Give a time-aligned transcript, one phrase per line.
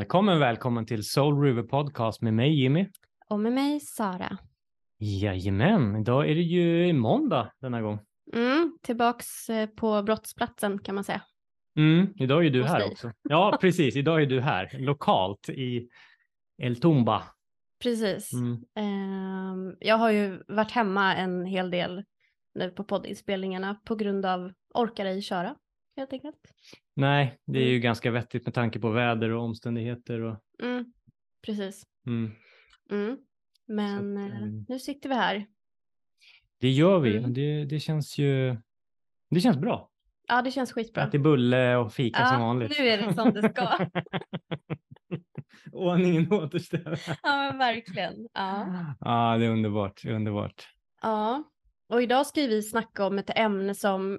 [0.00, 2.86] Välkommen, välkommen till Soul River Podcast med mig Jimmy.
[3.28, 4.38] Och med mig Sara.
[4.98, 7.98] Jajamän, idag är det ju måndag denna gång.
[8.32, 11.22] Mm, tillbaks eh, på brottsplatsen kan man säga.
[11.76, 12.90] Mm, idag är du Hos här dig.
[12.90, 13.12] också.
[13.22, 13.96] Ja, precis.
[13.96, 15.88] Idag är du här lokalt i
[16.58, 17.22] El Tumba.
[17.82, 18.32] Precis.
[18.32, 18.64] Mm.
[18.74, 22.04] Ehm, jag har ju varit hemma en hel del
[22.54, 25.56] nu på poddinspelningarna på grund av orkar ej köra
[25.96, 26.36] helt enkelt.
[26.94, 27.72] Nej, det är Mm.
[27.74, 30.20] ju ganska vettigt med tanke på väder och omständigheter.
[30.20, 30.92] Och, Mm,
[31.46, 31.82] precis.
[32.06, 32.30] mm.
[32.90, 33.18] Mm.
[33.66, 35.46] Men att, eh, ehm, nu sitter vi här.
[36.60, 38.56] Det gör vi det, det känns ju
[39.30, 39.90] det känns bra.
[40.28, 41.02] Ja, det känns skitbra.
[41.08, 42.78] Äter bulle och fika som Ja, vanligt.
[42.78, 43.68] nu är det som det ska.
[45.72, 46.98] Ordningen återställd.
[47.22, 48.28] Ja, men verkligen.
[48.32, 48.66] Ja.
[49.00, 50.00] Ja, det är underbart.
[50.02, 50.68] det är Underbart.
[51.02, 51.44] Ja,
[51.88, 54.18] och idag ska vi snacka om ett ämne som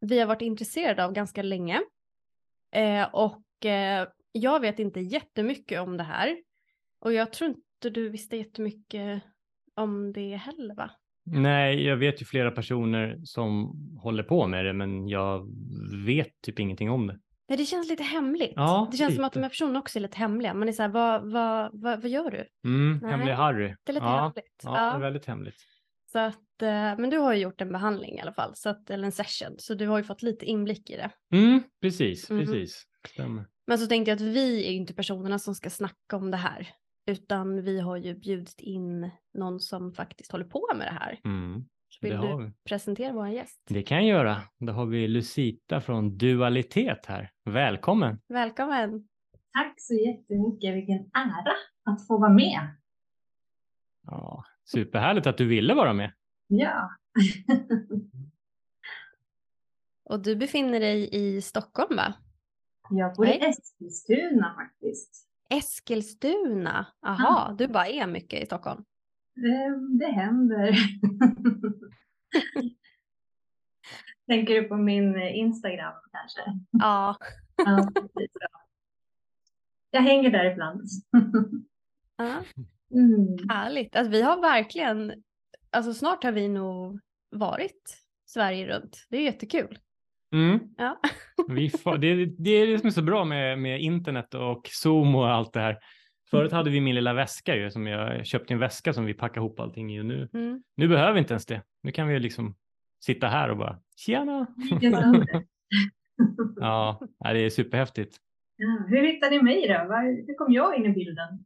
[0.00, 1.82] vi har varit intresserade av ganska länge.
[2.72, 6.36] Eh, och eh, jag vet inte jättemycket om det här.
[7.00, 9.22] Och jag tror inte du visste jättemycket
[9.74, 10.90] om det heller va?
[11.24, 15.48] Nej, jag vet ju flera personer som håller på med det, men jag
[16.06, 17.18] vet typ ingenting om det.
[17.48, 18.52] Nej, det känns lite hemligt.
[18.56, 19.38] Ja, det känns som att lite.
[19.38, 20.54] de här personerna också är lite hemliga.
[20.54, 22.46] Man är så här, vad, vad, vad, vad gör du?
[22.64, 23.74] Mm, Nej, hemlig Harry.
[23.84, 24.62] Det är lite ja, hemligt.
[24.64, 25.56] Ja, är väldigt hemligt.
[26.12, 29.04] Så att, men du har ju gjort en behandling i alla fall, så att, eller
[29.04, 31.10] en session, så du har ju fått lite inblick i det.
[31.36, 32.40] Mm, precis, Mhm.
[32.40, 32.82] precis.
[33.08, 33.44] Stämmer.
[33.66, 36.36] Men så tänkte jag att vi är ju inte personerna som ska snacka om det
[36.36, 36.68] här.
[37.06, 41.20] Utan vi har ju bjudit in någon som faktiskt håller på med det här.
[41.24, 42.52] Mm, Så vill det du vi.
[42.68, 43.60] presentera vår gäst?
[43.68, 44.42] Det kan jag göra.
[44.58, 47.30] Då har vi Lucita från Dualitet här.
[47.44, 48.20] Välkommen!
[48.28, 49.08] Välkommen!
[49.52, 51.52] Tack så jättemycket, vilken ära
[51.84, 52.60] att få vara med.
[54.06, 56.12] Ja, superhärligt att du ville vara med.
[56.48, 56.90] Ja,
[60.04, 62.14] Och du befinner dig i Stockholm va?
[62.90, 63.38] jag bor i.
[63.40, 65.28] Eskilstuna faktiskt.
[65.50, 66.86] Eskilstuna?
[67.06, 68.84] Aha, du bara är mycket i Stockholm.
[69.34, 70.72] Det, det händer.
[74.26, 76.40] Tänker du på min Instagram kanske?
[76.70, 77.16] Ja,
[77.56, 77.88] Ja.
[78.14, 78.48] Ja.
[79.90, 80.82] Jag hänger där ibland.
[82.16, 82.42] ja
[82.90, 83.36] Mm.
[83.48, 83.96] härligt.
[83.96, 85.22] Alltså, vi har verkligen,
[85.70, 89.06] alltså snart har vi nog varit Sverige runt.
[89.10, 89.78] Det är jättekul.
[90.32, 90.58] Mm.
[90.76, 91.00] Ja.
[91.48, 95.14] Vi får, det, det är det som är så bra med, med internet och Zoom
[95.14, 95.78] och allt det här.
[96.30, 99.40] Förut hade vi min lilla väska ju, som jag köpte en väska som vi packade
[99.46, 100.62] ihop allting i och nu, Mm.
[100.74, 101.62] nu behöver vi inte ens det.
[101.82, 102.56] Nu kan vi liksom
[103.00, 104.46] sitta här och bara tjena.
[106.56, 108.16] Ja, det är superhäftigt.
[108.56, 109.74] Ja, hur hittade ni mig då?
[110.26, 111.44] Hur kom jag in i bilden?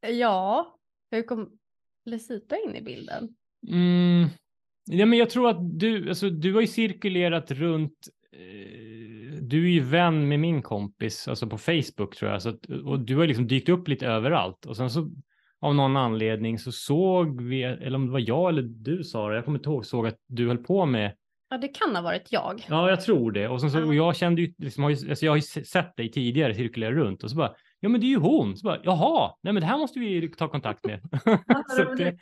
[0.00, 0.74] Ja,
[1.10, 1.58] hur kom
[2.06, 3.28] Lucita in i bilden?
[3.68, 4.28] Mm.
[4.84, 9.70] Ja, men jag tror att du, alltså, du har ju cirkulerat runt, eh, du är
[9.70, 13.26] ju vän med min kompis, alltså på Facebook tror jag, så att, och du har
[13.26, 15.10] liksom dykt upp lite överallt och sen så
[15.60, 19.44] av någon anledning så såg vi, eller om det var jag eller du Sara, jag
[19.44, 21.16] kommer inte ihåg, såg att du höll på med,
[21.52, 22.64] Ja, det kan ha varit jag.
[22.68, 25.24] ja jag tror det, och sen så, och jag kände ju, liksom, har ju, alltså,
[25.24, 28.06] jag har ju se- sett dig tidigare cirkulera runt och så bara, ja men det
[28.06, 31.00] är ju hon, så bara, jaha, nej men det här måste vi ta kontakt med.
[31.96, 32.18] Det-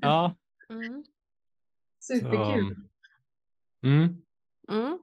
[0.00, 0.34] ja,
[0.70, 1.04] Mm.
[2.00, 2.76] Superkul.
[3.84, 4.16] mm.
[4.70, 4.98] Mm.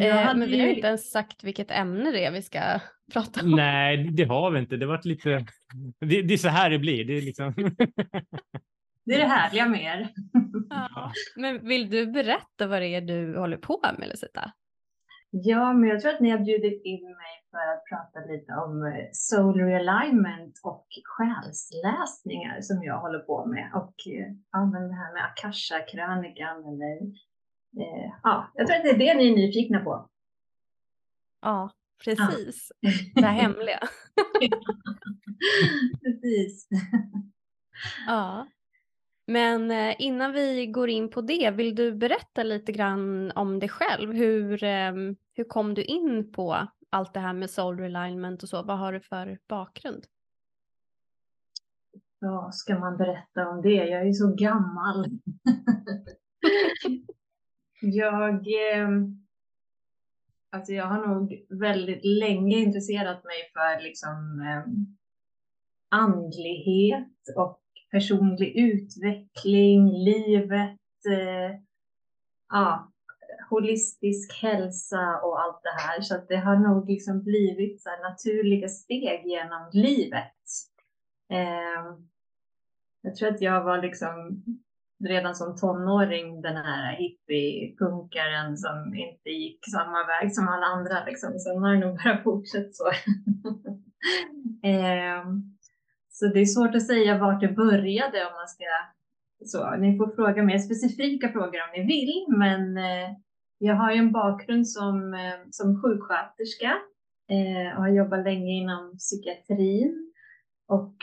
[0.00, 2.60] Eh, hade men vi har inte ens sagt vilket ämne det är vi ska
[3.12, 3.50] prata om.
[3.50, 4.76] Nej, det har vi inte.
[4.76, 5.46] Det varit lite...
[6.00, 7.04] Det, det är så här det blir.
[7.04, 7.52] Det är liksom...
[9.04, 10.08] Det är det härliga med er.
[10.70, 11.12] Ja.
[11.36, 14.52] Men vill du berätta vad det är du håller på med Lucita?
[15.30, 18.86] Ja, men jag tror att ni har bjudit in mig för att prata lite om
[18.86, 23.70] eh, soul realignment och själsläsningar som jag håller på med.
[23.74, 26.96] Och eh, ja, men det här med akasha-krönikan eller
[27.82, 30.08] eh, ja, jag tror att det är det ni är nyfikna på.
[31.40, 31.70] Ja,
[32.04, 32.72] precis.
[33.14, 33.80] Det här hemliga.
[36.02, 36.68] Precis.
[38.06, 38.46] Ja.
[39.26, 43.68] Men eh, innan vi går in på det, vill du berätta lite grann om dig
[43.68, 44.12] själv?
[44.12, 48.62] Hur, ehm, hur kom du in på allt det här med soul realignment och så?
[48.62, 50.06] Vad har du för bakgrund?
[52.18, 53.74] Vad ska man berätta om det?
[53.74, 55.06] Jag är ju så gammal.
[57.80, 58.88] jag, eh,
[60.50, 64.72] alltså jag har nog väldigt länge intresserat mig för liksom eh,
[65.88, 67.60] andlighet och
[67.90, 70.80] personlig utveckling, livet,
[71.10, 71.60] eh,
[72.48, 72.92] ja,
[73.50, 76.00] holistisk hälsa och allt det här.
[76.00, 80.34] Så att det har nog liksom blivit så här naturliga steg genom livet.
[81.30, 81.96] Eh,
[83.00, 84.42] jag tror att jag var liksom
[85.04, 91.04] redan som tonåring den här hippie-punkaren som inte gick samma väg som alla andra.
[91.04, 91.38] Liksom.
[91.38, 92.88] Sen har det nog bara fortsatt så.
[94.68, 95.24] eh,
[96.10, 98.64] så det är svårt att säga vart det började om man ska
[99.44, 99.76] så.
[99.76, 103.10] Ni får fråga mer specifika frågor om ni vill, men eh,
[103.58, 106.72] jag har ju en bakgrund som, eh, som sjuksköterska
[107.28, 110.12] eh, och har jobbat länge inom psykiatrin.
[110.68, 110.96] Och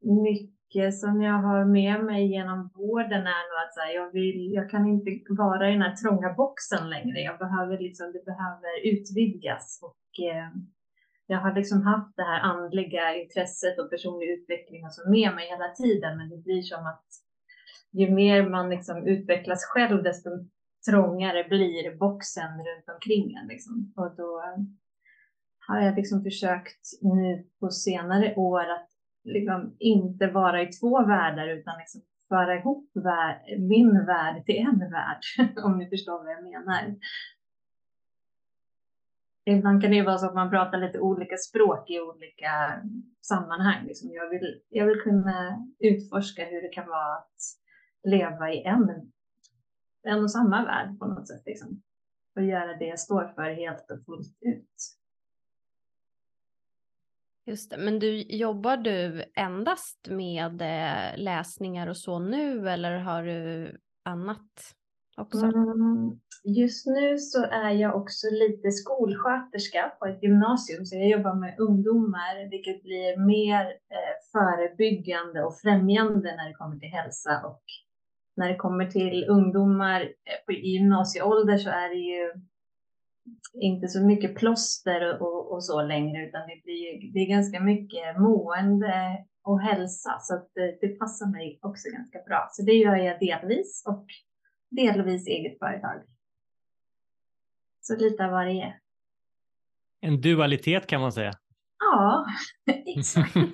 [0.00, 4.70] mycket som jag har med mig genom vården är nog att här, jag, vill, jag
[4.70, 7.20] kan inte vara i den här trånga boxen längre.
[7.20, 9.80] Jag behöver liksom, det behöver utvidgas.
[9.82, 10.48] Och eh,
[11.26, 15.48] jag har liksom haft det här andliga intresset och personlig utveckling och så med mig
[15.48, 17.04] hela tiden, men det blir som att
[17.92, 20.30] ju mer man liksom utvecklas själv, desto
[20.90, 23.46] trångare blir boxen runt omkring en.
[23.46, 23.92] Liksom.
[23.96, 24.62] Och då eh,
[25.66, 28.88] har jag liksom försökt nu på senare år att
[29.24, 34.78] liksom inte vara i två världar utan liksom föra ihop vär min värld till en
[34.78, 35.20] värld,
[35.64, 36.96] om ni förstår vad jag menar.
[39.46, 42.82] Ibland kan det vara så att man pratar lite olika språk i olika
[43.20, 43.86] sammanhang.
[43.86, 47.36] Liksom jag, vill, jag vill kunna utforska hur det kan vara att
[48.04, 49.12] leva i en,
[50.04, 51.42] en och samma värld på något sätt.
[51.46, 51.82] Liksom.
[52.36, 54.96] Och göra det jag står för helt och fullt ut.
[57.46, 63.22] Just det, men du, jobbar du endast med eh, läsningar och så nu eller har
[63.22, 64.74] du annat
[65.16, 65.46] också?
[65.46, 71.34] Mm, just nu så är jag också lite skolsköterska på ett gymnasium, så jag jobbar
[71.34, 77.62] med ungdomar, vilket blir mer eh, förebyggande och främjande när det kommer till hälsa och
[78.36, 82.32] när det kommer till ungdomar eh, i gymnasieålder så är det ju
[83.54, 88.20] inte så mycket plåster och, och så längre, utan det, blir, det är ganska mycket
[88.20, 92.48] mående och hälsa, så att det, det, passar mig också ganska bra.
[92.52, 94.06] Så det gör jag delvis och
[94.70, 96.02] delvis eget företag.
[97.80, 98.74] Så lite av varje.
[100.00, 101.32] En dualitet kan man säga.
[101.78, 102.26] Ja,
[102.96, 103.36] exakt.
[103.36, 103.52] mm.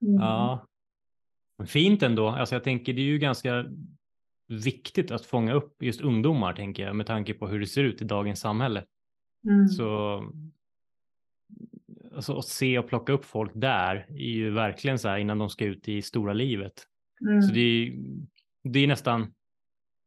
[0.00, 0.66] Ja,
[1.66, 2.28] Fint ändå.
[2.28, 3.66] Alltså jag tänker det är ju ganska
[4.48, 8.02] viktigt att fånga upp just ungdomar, tänker jag, med tanke på hur det ser ut
[8.02, 8.84] i dagens samhälle.
[9.48, 9.68] Mm.
[9.68, 10.18] Så
[12.14, 15.50] alltså, att se och plocka upp folk där är ju verkligen så här innan de
[15.50, 16.86] ska ut i stora livet.
[17.20, 17.42] Mm.
[17.42, 17.92] Så det är,
[18.62, 19.20] det är nästan,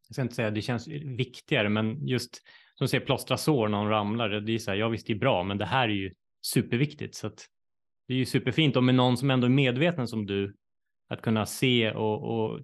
[0.07, 2.41] jag ska inte säga det känns viktigare, men just
[2.75, 5.17] som säger plåstra sår när någon ramlar, det är så här, ja visst det är
[5.17, 7.15] bra, men det här är ju superviktigt.
[7.15, 7.45] Så att
[8.07, 10.55] det är ju superfint om med någon som ändå är medveten som du
[11.09, 12.59] att kunna se och, och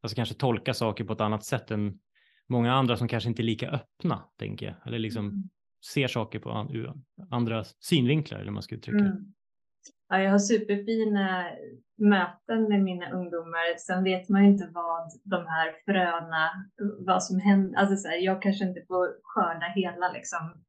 [0.00, 1.98] alltså kanske tolka saker på ett annat sätt än
[2.46, 4.74] många andra som kanske inte är lika öppna, tänker jag.
[4.86, 5.42] Eller liksom mm.
[5.92, 6.68] ser saker på
[7.30, 9.32] andra synvinklar, eller man ska uttrycka mm.
[10.08, 11.50] Ja, jag har superfina
[11.96, 13.78] möten med mina ungdomar.
[13.78, 17.78] Sen vet man ju inte vad de här fröna, vad som händer.
[17.78, 20.64] Alltså så här, jag kanske inte får skörda hela liksom,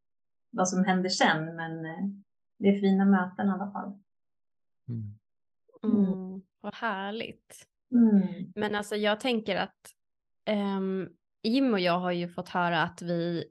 [0.49, 2.07] vad som händer sen, men eh,
[2.57, 3.99] det är fina möten i alla fall.
[4.87, 5.17] Mm.
[5.83, 6.36] Mm.
[6.61, 7.67] Vad härligt.
[7.91, 8.51] Mm.
[8.55, 9.93] Men alltså jag tänker att
[10.49, 11.09] um,
[11.43, 13.45] Jim och jag har ju fått höra att vi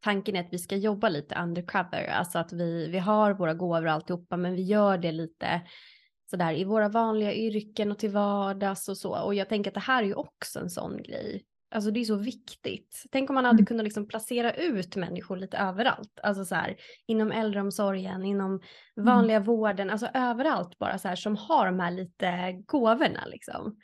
[0.00, 3.86] tanken är att vi ska jobba lite undercover, alltså att vi, vi har våra gåvor
[3.86, 5.62] och alltihopa, men vi gör det lite
[6.30, 9.24] sådär i våra vanliga yrken och till vardags och så.
[9.24, 11.44] Och jag tänker att det här är ju också en sån grej.
[11.70, 13.04] Alltså det är så viktigt.
[13.10, 13.66] Tänk om man hade mm.
[13.66, 16.20] kunnat liksom placera ut människor lite överallt.
[16.22, 18.60] Alltså så här, inom äldreomsorgen, inom mm.
[18.96, 19.46] vanliga mm.
[19.46, 23.76] vården, alltså överallt bara så här som har de här lite gåvorna liksom.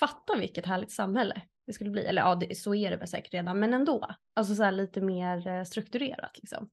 [0.00, 2.04] Fatta vilket härligt samhälle det skulle bli.
[2.04, 4.06] Eller ja, det, så är det väl säkert redan, men ändå.
[4.34, 6.70] Alltså så här lite mer eh, strukturerat liksom.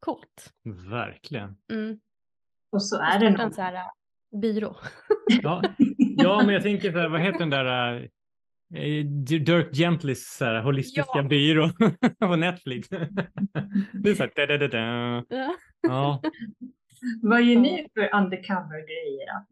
[0.00, 0.52] Coolt.
[0.90, 1.56] Verkligen.
[1.72, 2.00] Mm.
[2.70, 3.40] Och så är det nog.
[3.40, 4.76] En så här, uh, byrå.
[5.42, 5.62] ja.
[5.98, 8.08] ja, men jag tänker så här, vad heter den där Eh,
[9.44, 11.22] Dirk Gentlys här, holistiska ja.
[11.22, 11.70] byrå
[12.18, 12.88] på Netflix.
[13.92, 15.24] det är så här, da, da, da, da.
[15.28, 15.54] Ja.
[15.82, 16.22] ja.
[17.22, 19.46] Vad gör ni för undercover-grejer då?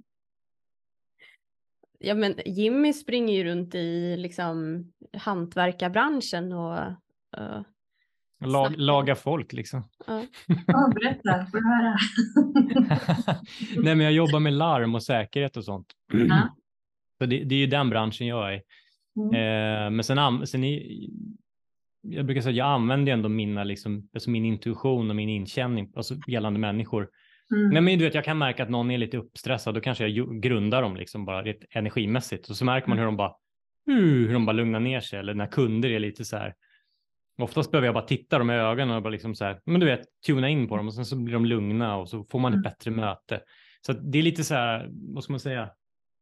[1.98, 6.78] Ja men Jimmy springer ju runt i liksom hantverkarbranschen och
[7.38, 7.62] uh,
[8.40, 9.88] Lag, laga folk liksom.
[10.06, 10.22] Ja,
[10.66, 11.96] ja berätta, får höra.
[13.82, 15.86] Nej men jag jobbar med larm och säkerhet och sånt.
[16.12, 16.56] Ja.
[17.18, 18.62] Så det, det, är ju den branschen jag är i.
[19.16, 19.34] Mm.
[19.34, 21.10] Eh, men sen, sen i,
[22.02, 25.92] jag brukar säga att jag använder ändå mina, liksom, alltså min intuition och min inkänning
[25.96, 27.08] alltså gällande människor.
[27.54, 27.68] Mm.
[27.70, 30.42] Nej, men du vet, jag kan märka att någon är lite uppstressad, då kanske jag
[30.42, 33.32] grundar dem liksom bara rätt energimässigt och så märker man hur de bara,
[33.86, 36.54] hur de bara lugnar ner sig eller när kunder är lite så här.
[37.38, 39.86] Oftast behöver jag bara titta dem i ögonen och bara liksom så här, men du
[39.86, 42.52] vet, tuna in på dem och sen så blir de lugna och så får man
[42.52, 42.62] ett mm.
[42.62, 43.40] bättre möte.
[43.86, 45.70] Så det är lite så här, vad ska man säga,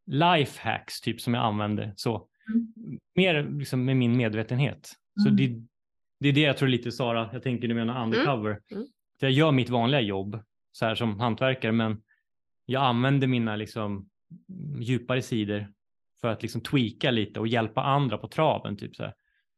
[0.07, 2.29] life hacks typ som jag använder så.
[2.49, 2.99] Mm.
[3.15, 4.93] Mer liksom med min medvetenhet.
[5.23, 5.37] Så Mm.
[5.37, 5.67] det,
[6.21, 8.61] det är det jag tror lite Sara, jag tänker du menar undercover.
[8.71, 8.87] Mm.
[9.21, 12.03] Jag gör mitt vanliga jobb så här som hantverkare men
[12.67, 14.09] jag använder mina liksom
[14.81, 15.67] djupare sidor
[16.21, 18.77] för att liksom tweaka lite och hjälpa andra på traven.
[18.77, 19.15] Typ så här.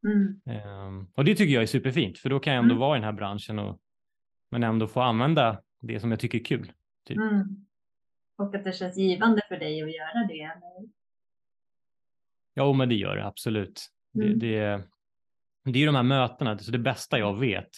[0.07, 0.41] Mm.
[0.47, 2.81] Ehm, och det tycker jag är superfint för då kan jag ändå Mm.
[2.81, 3.81] vara i den här branschen och
[4.51, 6.73] men ändå få använda det som jag tycker är kul.
[7.07, 7.17] Typ.
[7.17, 7.67] Mm.
[8.37, 10.41] Och att det känns givande för dig att göra det.
[10.41, 10.89] eller?
[12.59, 13.87] Ja, men det gör det absolut.
[14.15, 14.39] Mm.
[14.39, 14.83] Det, det,
[15.65, 17.69] det är ju de här mötena, så det bästa jag vet.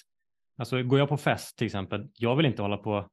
[0.58, 3.08] Alltså går jag på fest till exempel, jag vill inte hålla på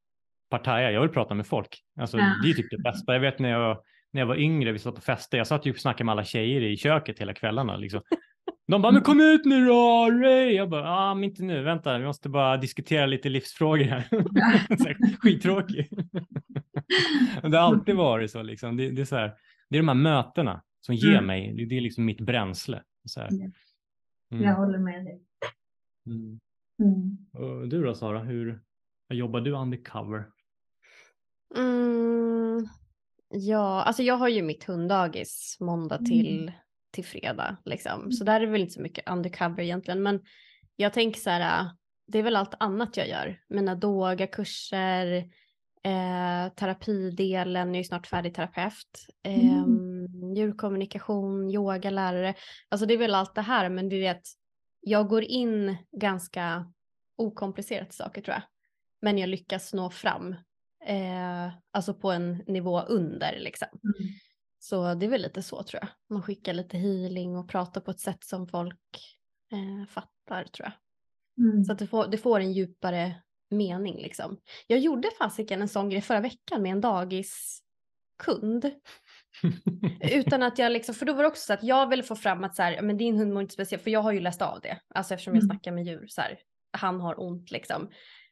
[0.50, 1.81] partaja, jag vill prata med folk.
[2.00, 2.36] Alltså, Ja.
[2.43, 3.13] Det är typ det bästa.
[3.13, 3.77] Jag vet när jag,
[4.13, 6.24] när jag var yngre, vi satt på fester, jag satt ju och snackade med alla
[6.24, 7.77] tjejer i köket hela kvällarna.
[7.77, 8.01] Liksom.
[8.67, 10.55] De bara, men kom ut nu då, Ray!
[10.55, 14.07] Jag bara, ah, men inte nu, vänta, vi måste bara diskutera lite livsfrågor här,
[15.19, 15.89] Skittråkig.
[17.41, 18.77] det har alltid varit så, liksom.
[18.77, 19.34] det, det, är så här,
[19.69, 21.25] det är de här mötena som ger Mm.
[21.25, 22.84] mig, det, är liksom mitt bränsle.
[23.06, 23.30] Så här.
[23.32, 23.50] Ja.
[24.32, 24.44] Mm.
[24.44, 25.22] Jag håller med dig.
[26.06, 26.39] Mm.
[26.80, 27.70] Mm.
[27.70, 28.62] Du då Sara, hur
[29.10, 30.25] jobbar du undercover?
[31.58, 32.68] Mm,
[33.30, 36.06] ja, alltså jag har ju mitt hunddagis måndag Mm.
[36.06, 36.51] till,
[36.92, 37.58] till fredag.
[37.65, 38.12] Liksom.
[38.12, 40.04] Så där är det väl inte så mycket undercover egentligen.
[40.04, 40.22] Men
[40.75, 41.72] jag tänker så här, äh,
[42.08, 43.42] det är väl allt annat jag gör.
[43.50, 45.18] Mina doga-kurser,
[45.84, 49.08] eh, terapidelen, jag är snart färdig terapeut.
[49.24, 49.65] Eh,
[50.35, 52.33] djurkommunikation, yogalärare.
[52.69, 54.27] Alltså det är väl allt det här, men det att
[54.81, 56.71] jag går in ganska
[57.15, 58.43] okomplicerat i saker tror jag.
[59.01, 60.35] Men jag lyckas nå fram
[60.85, 63.67] eh, alltså på en nivå under liksom.
[63.83, 64.13] Mm.
[64.59, 65.89] Så det är väl lite så tror jag.
[66.09, 69.17] Man skickar lite healing och pratar på ett sätt som folk
[69.51, 70.74] eh, fattar tror jag.
[71.45, 71.63] Mm.
[71.63, 74.38] Så att det får, det får en djupare mening liksom.
[74.67, 78.71] Jag gjorde fasiken en sån grej förra veckan med en dagiskund.
[80.12, 82.44] Utan att jag liksom, för då var det också så att jag ville få fram
[82.44, 84.60] att så här, men din hund mår inte speciellt, för jag har ju läst av
[84.62, 84.77] det.
[84.96, 85.56] Alltså eftersom jag Mm.
[85.56, 86.38] snackar med djur så här,
[86.77, 87.89] han har ont liksom.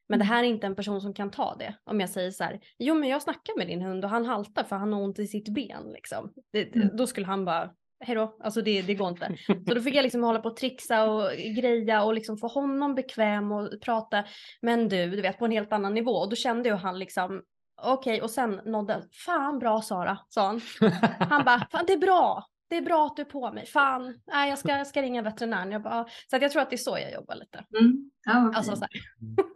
[0.10, 1.76] Men det här är inte en person som kan ta det.
[1.84, 4.64] Om jag säger så här, jo men jag snackar med din hund och han haltar
[4.64, 6.34] för han har ont i sitt ben liksom.
[6.54, 6.90] Det, Mm.
[6.98, 7.72] Då skulle han bara,
[8.06, 9.36] hejdå, alltså det, det går inte.
[9.48, 12.96] Så då fick jag liksom hålla på och trixa och greja och liksom få honom
[12.96, 14.24] bekväm och prata.
[14.62, 16.12] Men du, du vet på en helt annan nivå.
[16.12, 17.42] Och då kände ju han liksom,
[17.84, 20.62] okej och sen nådde, fan bra Sara, sa han.
[21.30, 22.46] Han bara, fan det är bra.
[22.68, 23.66] Det är bra att du är på mig.
[23.66, 25.72] Fan, nej, jag, ska, jag ska ringa veterinären.
[25.72, 27.66] Jag bara, så jag tror att det är så jag jobbar lite.
[27.80, 28.12] Mm.
[28.26, 28.86] Ja, Alltså så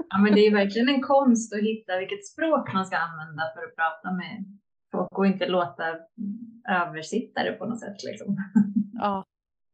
[0.10, 3.64] ja, men det är verkligen en konst att hitta vilket språk man ska använda för
[3.64, 4.60] att prata med
[4.92, 5.84] folk och inte låta
[6.70, 8.04] översittare på något sätt.
[8.04, 8.38] Liksom.
[8.94, 9.26] ja,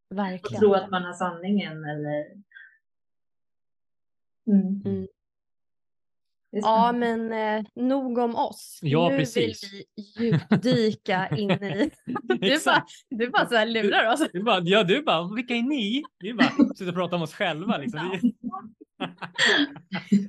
[0.09, 0.59] Och verkligen.
[0.59, 2.25] tro att man har sanningen eller...
[4.47, 4.81] Mm.
[4.85, 5.07] Mm.
[6.55, 8.79] Ja, men eh, nog om oss.
[8.81, 9.73] Ja, nu precis.
[9.73, 9.83] vill
[10.17, 11.91] vi djupdyka in i...
[12.39, 14.27] Du bara, du bara så här lurar oss.
[14.33, 16.03] Du bara, ja, du bara, vilka är ni?
[16.19, 17.77] Vi bara sitter och pratar om oss själva.
[17.77, 18.19] Liksom.
[18.97, 19.11] Ja,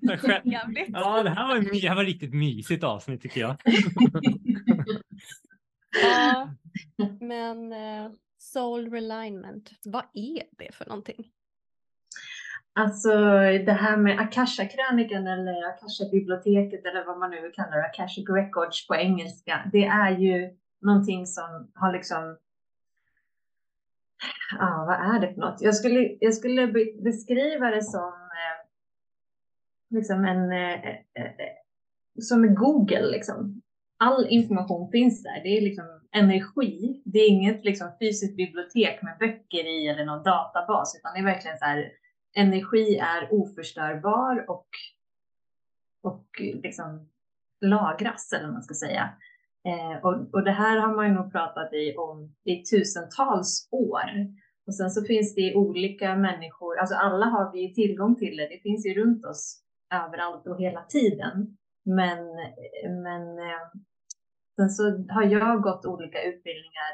[1.23, 3.57] det här var, det här var riktigt mysigt avsnitt tycker jag.
[6.03, 6.55] Ja,
[7.21, 11.31] men eh, soul realignment, vad är det för någonting?
[12.77, 13.11] Alltså
[13.67, 18.95] det här med Akasha-krönikan eller Akasha-biblioteket eller vad man nu kallar det, Akashic Records på
[18.95, 19.71] engelska.
[19.73, 22.37] Det är ju någonting som har liksom...
[24.59, 25.61] Ja, vad är det för något?
[25.61, 26.67] Jag skulle, jag skulle
[27.03, 28.67] beskriva det som eh,
[29.91, 30.53] liksom en...
[30.53, 31.31] Eh, eh,
[32.21, 33.63] som Google liksom.
[33.99, 35.41] All information finns där.
[35.43, 37.03] Det är liksom energi.
[37.05, 41.25] Det är inget liksom fysiskt bibliotek med böcker i eller någon databas, utan det är
[41.25, 41.93] verkligen så här
[42.35, 44.69] energi är oförstörbar och,
[46.03, 47.09] och liksom
[47.61, 49.13] lagras, eller vad man ska säga.
[49.65, 54.11] Eh, och, och det här har man ju nog pratat i om i tusentals år.
[54.67, 58.49] Och sen så finns det olika människor, alltså alla har vi tillgång till det.
[58.49, 59.63] Det finns ju runt oss
[59.95, 61.57] överallt och hela tiden.
[61.85, 62.19] Men,
[63.03, 63.65] men eh,
[64.57, 66.93] sen så har jag gått olika utbildningar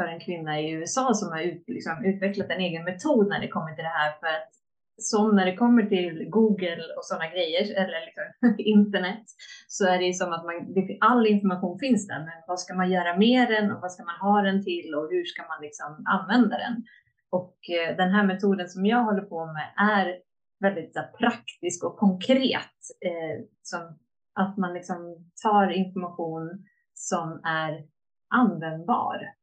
[0.00, 3.48] för en kvinna i USA som har ut, liksom, utvecklat en egen metod när det
[3.48, 4.12] kommer till det här.
[4.20, 4.50] För att
[4.96, 9.24] som när det kommer till Google och sådana grejer, eller liksom, internet,
[9.68, 10.54] så är det som att man,
[11.00, 14.20] all information finns där, men vad ska man göra med den och vad ska man
[14.20, 16.84] ha den till och hur ska man liksom använda den?
[17.30, 20.16] Och eh, den här metoden som jag håller på med är
[20.60, 22.78] väldigt så praktisk och konkret.
[23.06, 23.98] Eh, som
[24.34, 27.84] att man liksom tar information som är
[28.28, 29.39] användbar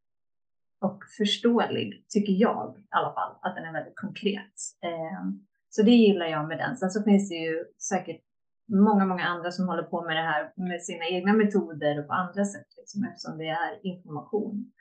[0.79, 4.55] och förståelig, tycker jag i alla fall, att den är väldigt konkret.
[4.83, 5.23] Eh,
[5.69, 6.77] så det gillar jag med den.
[6.77, 8.21] Sen så finns det ju säkert
[8.67, 12.13] många, många andra som håller på med det här med sina egna metoder och på
[12.13, 14.71] andra sätt, liksom, eftersom det är information.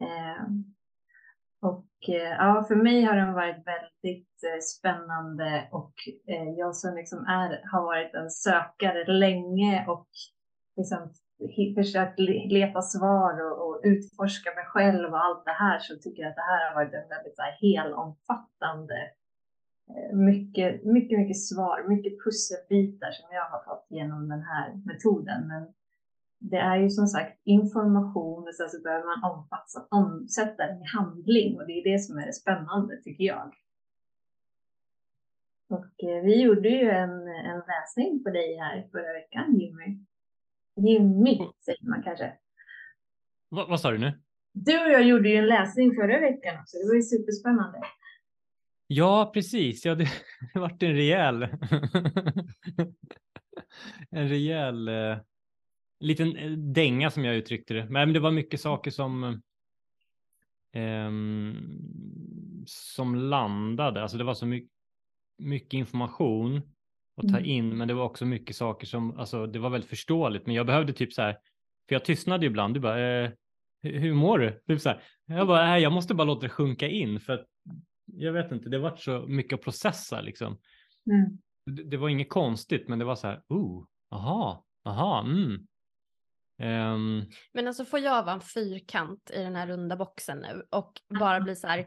[0.00, 0.46] Eh,
[1.60, 5.94] och eh, ja, för mig har den varit väldigt spännande och
[6.56, 10.08] jag som liksom är, har varit en sökare länge och
[10.76, 11.12] liksom
[11.74, 12.18] försökt
[12.58, 16.36] leta svar och, och, utforska mig själv och allt det här så tycker jag att
[16.36, 18.98] det här har varit en väldigt så här, helomfattande
[19.88, 25.48] eh, mycket, mycket, mycket svar, mycket pusselbitar som jag har fått genom den här metoden.
[25.48, 25.62] Men
[26.38, 30.86] det är ju som sagt information och sen så behöver man omfatsa, omsätta den i
[30.96, 33.52] handling och det är det som är det spännande tycker jag.
[35.68, 39.98] Och eh, vi gjorde ju en, en läsning på dig här förra veckan, Jimmy.
[40.76, 42.32] Jimmy säger man kanske.
[43.48, 44.20] Va, vad sa du nu?
[44.52, 46.76] Du och jag gjorde ju en läsning förra veckan också.
[46.76, 47.78] Det var ju superspännande.
[48.86, 49.84] Ja, precis.
[49.84, 50.08] Ja, det,
[50.54, 51.42] det vart en rejäl,
[54.10, 55.18] en rejäl eh,
[56.00, 57.86] liten eh, dänga som jag uttryckte det.
[57.90, 59.24] Men det var mycket saker som
[60.72, 61.10] eh,
[62.66, 64.02] som landade.
[64.02, 64.70] Alltså det var så mycket,
[65.38, 66.62] mycket information
[67.16, 67.44] att ta mm.
[67.44, 70.66] in, men det var också mycket saker som, alltså det var väldigt förståeligt, men jag
[70.66, 71.32] behövde typ så här,
[71.88, 73.30] för jag tystnade ibland, du bara, eh,
[73.82, 74.60] hur mår du?
[74.66, 75.02] Typ så här.
[75.26, 77.46] Jag bara, äh, jag måste bara låta det sjunka in för att
[78.06, 80.58] jag vet inte, det var så mycket att processa liksom.
[81.10, 81.38] Mm.
[81.66, 85.66] Det, det, var inget konstigt, men det var så här, oh, aha, aha, mm.
[86.62, 87.24] Um...
[87.52, 91.40] Men alltså får jag vara en fyrkant i den här runda boxen nu och bara
[91.40, 91.86] bli så här,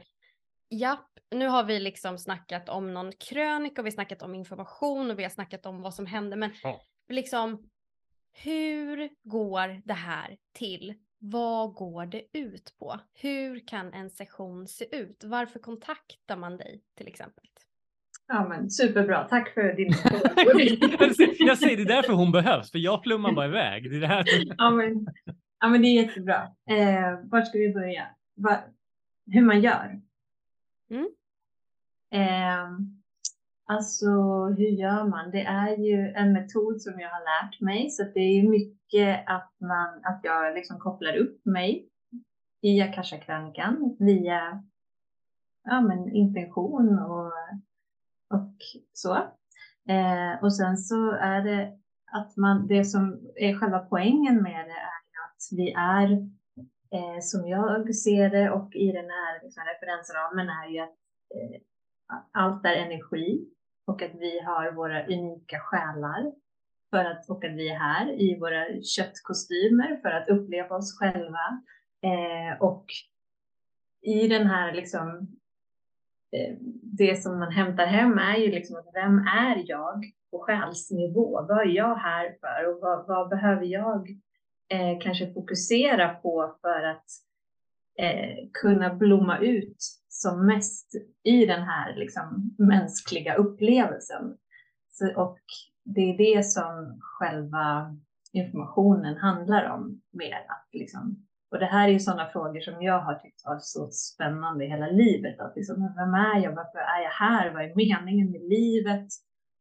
[0.80, 5.12] japp, nu har vi liksom snackat om någon krönika och vi har snackat om information
[5.12, 6.82] och vi har snackat om vad som händer, men oh.
[7.10, 7.70] liksom
[8.44, 10.94] hur går det här till?
[11.18, 13.00] Vad går det ut på?
[13.14, 15.24] Hur kan en session se ut?
[15.24, 17.46] Varför kontaktar man dig till exempel?
[18.28, 19.24] Ja, men superbra.
[19.24, 19.88] Tack för din
[21.48, 23.92] Jag säger det är därför hon behövs, för jag flummar bara iväg.
[23.92, 24.24] Det är det här.
[24.58, 25.08] ja, men,
[25.60, 26.42] ja, men det är jättebra.
[26.70, 28.08] Eh, vart ska vi börja?
[28.36, 28.60] Va,
[29.32, 30.02] hur man gör?
[30.90, 31.10] Mm.
[32.12, 32.80] Eh,
[33.66, 34.08] alltså,
[34.58, 35.32] hur gör man?
[35.32, 39.54] Det är ju en metod som jag har lärt mig, så det är mycket att,
[39.60, 41.90] man, att jag liksom kopplar upp mig
[42.62, 44.64] i akashakrönikan via
[45.64, 47.34] ja, men intention och
[48.30, 48.56] och
[48.94, 49.16] så.
[49.90, 51.78] Eh, och sen så är det
[52.12, 56.30] att man, det som är själva poängen med det är att vi är,
[56.92, 60.98] eh, som jag ser det och i den här liksom, referensramen är ju att
[61.36, 61.62] eh,
[62.32, 63.46] allt är energi
[63.86, 66.32] och att vi har våra unika själar
[66.90, 71.62] för att, och att vi är här i våra köttkostymer för att uppleva oss själva.
[72.02, 72.86] Eh, och
[74.02, 75.28] i den här liksom
[76.32, 81.46] eh, det som man hämtar hem är ju liksom att vem är jag på själsnivå?
[81.50, 84.20] Vad är jag här för och vad, vad behöver jag
[84.70, 87.06] eh, kanske fokusera på för att
[87.98, 89.78] eh, kunna blomma ut
[90.10, 94.38] som mest i den här liksom, mänskliga upplevelsen.
[94.92, 95.40] Så, och
[95.84, 97.96] det är det som själva
[98.32, 101.26] informationen handlar om mer att liksom
[101.56, 104.88] och det här är ju sådana frågor som jag har tyckt varit så spännande hela
[104.88, 105.40] livet.
[105.40, 106.56] Att liksom, vem är jag?
[106.56, 107.54] Varför är jag här?
[107.54, 109.08] Vad är meningen med livet?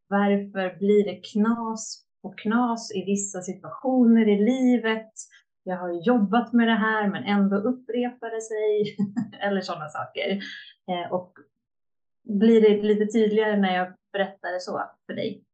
[0.08, 5.12] Varför blir det knas och knas i vissa situationer i livet?
[5.62, 8.96] Jag har jobbat med det här, men ändå upprepar det sig.
[9.40, 10.40] Eller sådana saker.
[10.88, 11.32] Eh, och
[12.22, 15.44] blir det lite tydligare när jag berättar det så för dig?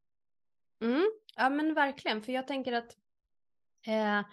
[0.83, 2.23] Mm, ja, men verkligen.
[2.23, 2.97] För jag tänker att
[3.87, 4.27] eh,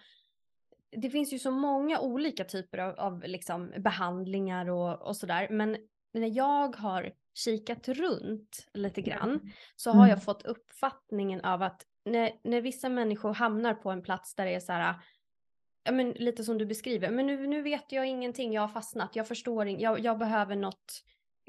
[1.02, 5.48] det finns ju så många olika typer av, av liksom behandlingar och, och sådär.
[5.50, 5.78] Men
[6.14, 10.22] när jag har kikat runt lite grann så har jag mm.
[10.22, 14.60] fått uppfattningen av att när, när vissa människor hamnar på en plats där det är
[14.60, 14.96] så här,
[15.84, 19.16] ja, men lite som du beskriver, men nu, nu vet jag ingenting, jag har fastnat,
[19.16, 21.04] jag förstår inte, jag, jag behöver något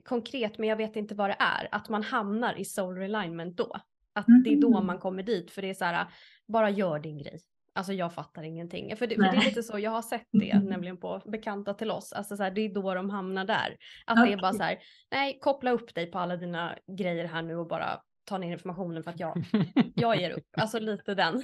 [0.05, 3.77] konkret men jag vet inte vad det är, att man hamnar i soul relignment då.
[4.12, 4.42] Att mm.
[4.42, 4.87] det är då mm.
[4.87, 6.07] man kommer dit, för det är så här,
[6.47, 7.40] bara gör din grej.
[7.75, 8.97] Alltså jag fattar ingenting.
[8.97, 11.90] För det, för det, är lite så, jag har sett det nämligen på bekanta till
[11.90, 12.12] oss.
[12.12, 13.77] Alltså så här, det är då de hamnar där.
[14.07, 14.27] Att okay.
[14.27, 14.79] det är bara så här,
[15.11, 19.03] nej koppla upp dig på alla dina grejer här nu och bara ta ner informationen
[19.03, 19.45] för att jag,
[19.95, 20.47] jag ger upp.
[20.53, 21.35] Alltså lite den.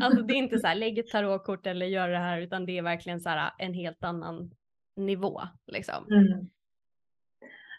[0.00, 2.78] alltså det är inte så här, lägg ett tarotkort eller gör det här utan det
[2.78, 4.50] är verkligen så här en helt annan
[4.96, 6.06] nivå liksom.
[6.10, 6.50] Mm.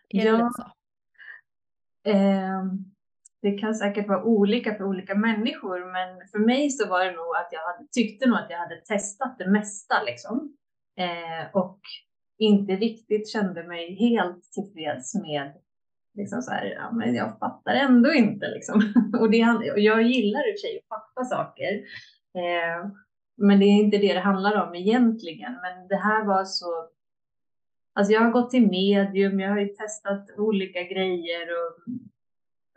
[0.10, 0.32] Är ja.
[0.32, 0.72] det lite så?
[2.12, 2.94] Um
[3.44, 7.36] det kan säkert vara olika för olika människor, men för mig så var det nog
[7.36, 10.58] att jag hade, tyckte nog att jag hade testat det mesta liksom.
[10.98, 11.80] Eh, och
[12.38, 15.54] inte riktigt kände mig helt tillfreds med
[16.14, 18.94] liksom så här, ja, men jag fattar ändå inte liksom.
[19.20, 21.74] och, det, och jag gillar i och för sig att fatta saker.
[22.36, 22.92] Eh,
[23.38, 25.54] men det är inte det det handlar om egentligen.
[25.54, 26.90] Men det här var så
[27.96, 31.94] Alltså jag har gått till medium, jag har ju testat olika grejer och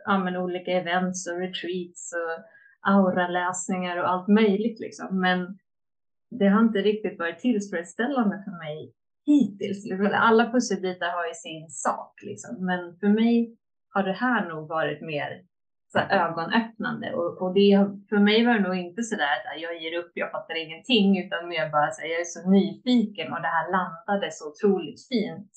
[0.05, 2.43] ja, men olika events och retreats och
[2.91, 5.19] auraläsningar och allt möjligt liksom.
[5.19, 5.57] Men
[6.29, 8.93] det har inte riktigt varit tillfredsställande för mig
[9.27, 9.79] hittills.
[10.13, 12.65] Alla pusselbitar har ju sin sak liksom.
[12.65, 13.57] Men för mig
[13.93, 15.29] har det här nog varit mer
[15.91, 17.71] så ögonöppnande och, och det,
[18.09, 21.25] för mig var det nog inte så där att jag ger upp, jag fattar ingenting,
[21.25, 25.07] utan mer bara så här, jag är så nyfiken och det här landade så otroligt
[25.07, 25.51] fint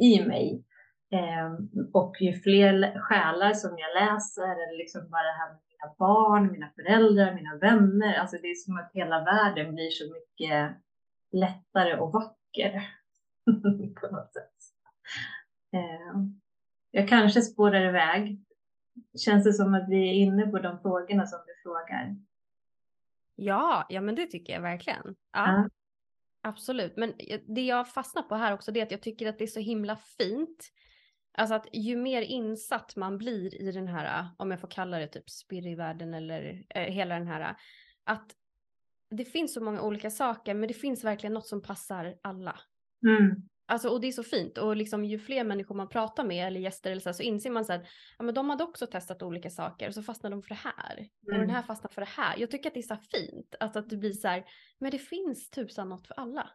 [0.00, 0.64] i mig.
[1.12, 1.52] Eh,
[1.92, 6.52] och ju fler själar som jag läser, eller liksom bara det här med mina barn,
[6.52, 10.76] mina föräldrar, mina vänner, alltså det är som att hela världen blir så mycket
[11.32, 12.43] lättare och vacker
[14.00, 14.52] på något sätt.
[15.72, 16.22] Eh,
[16.90, 18.44] jag kanske spårar iväg.
[19.18, 22.16] Känns det som att vi är inne på de frågorna som du frågar?
[23.34, 25.16] Ja, ja men det tycker jag verkligen.
[25.32, 25.68] Ja, ja.
[26.40, 27.12] Absolut, men
[27.46, 29.60] det jag fastnar på här också det är att jag tycker att det är så
[29.60, 30.70] himla fint
[31.36, 35.06] Alltså att ju mer insatt man blir i den här, om jag får kalla det
[35.06, 37.56] typ spirivärlden eller äh, hela den här,
[38.04, 38.32] att
[39.16, 42.60] det finns så många olika saker men det finns verkligen något som passar alla.
[43.06, 43.42] Mm.
[43.66, 46.60] Alltså, och det är så fint och liksom ju fler människor man pratar med eller
[46.60, 47.82] gäster eller så, så inser man så att
[48.18, 50.96] ja, men de hade också testat olika saker och så fastnar de för det här
[50.96, 51.08] mm.
[51.26, 51.54] och den mm.
[51.54, 52.38] här fastnar för det här.
[52.38, 54.44] Jag tycker att det är så fint, alltså att det blir så här,
[54.78, 56.50] men det finns tusan något för alla.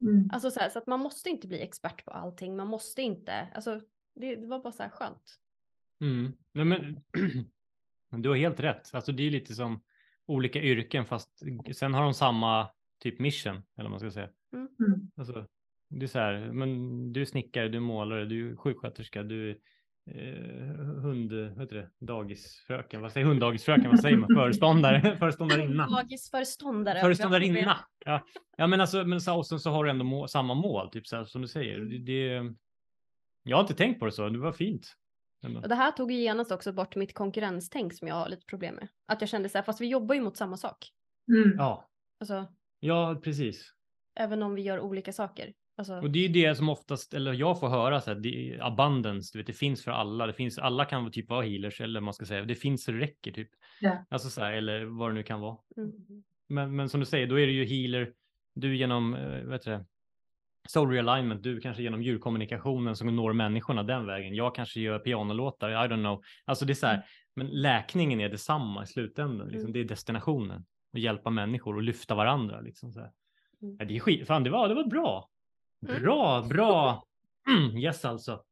[0.00, 0.30] Mm.
[0.32, 3.48] Alltså så, här, så att man måste inte bli expert på allting, man måste inte,
[3.54, 3.80] alltså
[4.14, 5.38] det, det var bara så här skönt.
[6.00, 6.32] Mm.
[6.52, 7.00] Nej, men,
[8.22, 8.94] du har helt rätt.
[8.94, 9.82] Alltså, det är lite som
[10.26, 11.42] olika yrken fast
[11.74, 12.68] sen har de samma
[13.02, 14.28] typ mission eller vad man ska säga.
[14.52, 14.68] Mm.
[14.80, 15.10] mm.
[15.16, 15.46] Alltså,
[15.88, 19.50] det är så här, men du är snickare, du är målare, du är sjuksköterska, du
[19.50, 19.56] är
[20.06, 25.86] eh, hund, vad heter det, dagisfröken, vad säger hunddagisfröken, vad säger man, föreståndare, föreståndarinna.
[25.86, 27.00] Dagisföreståndare.
[27.00, 27.78] Föreståndarinna.
[28.04, 28.26] Ja.
[28.56, 31.06] ja, men alltså, men så, och sen så har du ändå må, samma mål, typ
[31.06, 31.78] så här, som du säger.
[31.78, 32.54] Det, det,
[33.42, 34.96] jag har inte tänkt på det så, det var fint.
[35.42, 38.74] Och det här tog ju genast också bort mitt konkurrenstänk som jag har lite problem
[38.74, 38.88] med.
[39.06, 40.88] Att jag kände så här, fast vi jobbar ju mot samma sak.
[41.28, 41.56] Mm.
[41.58, 41.88] Ja.
[42.20, 42.46] Alltså,
[42.80, 43.72] ja, precis.
[44.14, 45.52] Även om vi gör olika saker.
[45.76, 45.94] Alltså...
[45.94, 49.38] Och det är det som oftast, eller jag får höra så här, det abundance, du
[49.38, 50.26] vet, det finns för alla.
[50.26, 52.98] Det finns, alla kan typ vara healers eller man ska säga, det finns så det
[52.98, 53.50] räcker typ.
[53.80, 54.04] Ja.
[54.08, 55.56] Alltså så här, eller vad det nu kan vara.
[55.76, 55.92] Mm.
[56.48, 58.12] Men, men som du säger, då är det ju healer,
[58.54, 59.84] du genom, äh, vet du
[60.68, 64.34] soul realignment, du kanske genom djurkommunikationen som når människorna den vägen.
[64.34, 66.22] Jag kanske gör pianolåtar, I don't know.
[66.44, 67.06] Alltså det är så här, mm.
[67.34, 69.48] men läkningen är detsamma i slutändan.
[69.48, 69.60] Liksom.
[69.60, 69.72] Mm.
[69.72, 70.64] Det är destinationen.
[70.94, 72.60] Att hjälpa människor och lyfta varandra.
[72.60, 73.12] Liksom, så här.
[73.62, 73.76] Mm.
[73.78, 75.28] Ja, det är skit, fan det var, det var bra.
[75.88, 76.02] Mm.
[76.02, 77.04] Bra, bra.
[77.48, 78.42] Mm, yes alltså.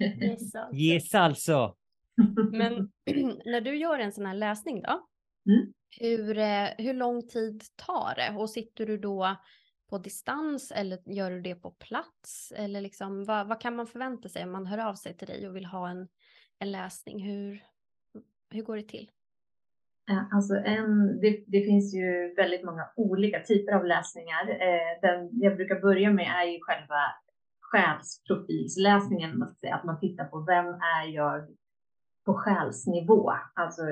[0.00, 0.76] Yes alltså.
[0.76, 1.76] Yes alltså.
[2.52, 2.72] Men
[3.44, 5.06] när du gör en sån här läsning då,
[5.52, 5.72] mm.
[6.00, 8.38] hur, eh, hur lång tid tar det?
[8.38, 9.36] Och sitter du då
[9.88, 12.52] på distans eller gör du det på plats?
[12.56, 15.48] Eller liksom, vad, vad kan man förvänta sig om man hör av sig till dig
[15.48, 16.08] och vill ha en,
[16.58, 17.22] en läsning?
[17.22, 17.62] Hur,
[18.50, 19.10] hur går det till?
[20.32, 24.50] Alltså en, det, det, finns ju väldigt många olika typer av läsningar.
[24.50, 27.00] Eh, den jag brukar börja med är ju själva
[27.60, 31.48] själsprofilsläsningen, att man tittar på vem är jag
[32.24, 33.82] på själsnivå, alltså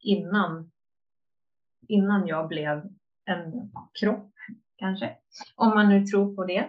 [0.00, 0.70] innan,
[1.88, 2.82] innan jag blev
[3.24, 4.35] en kropp
[4.76, 5.10] kanske,
[5.56, 6.64] om man nu tror på det.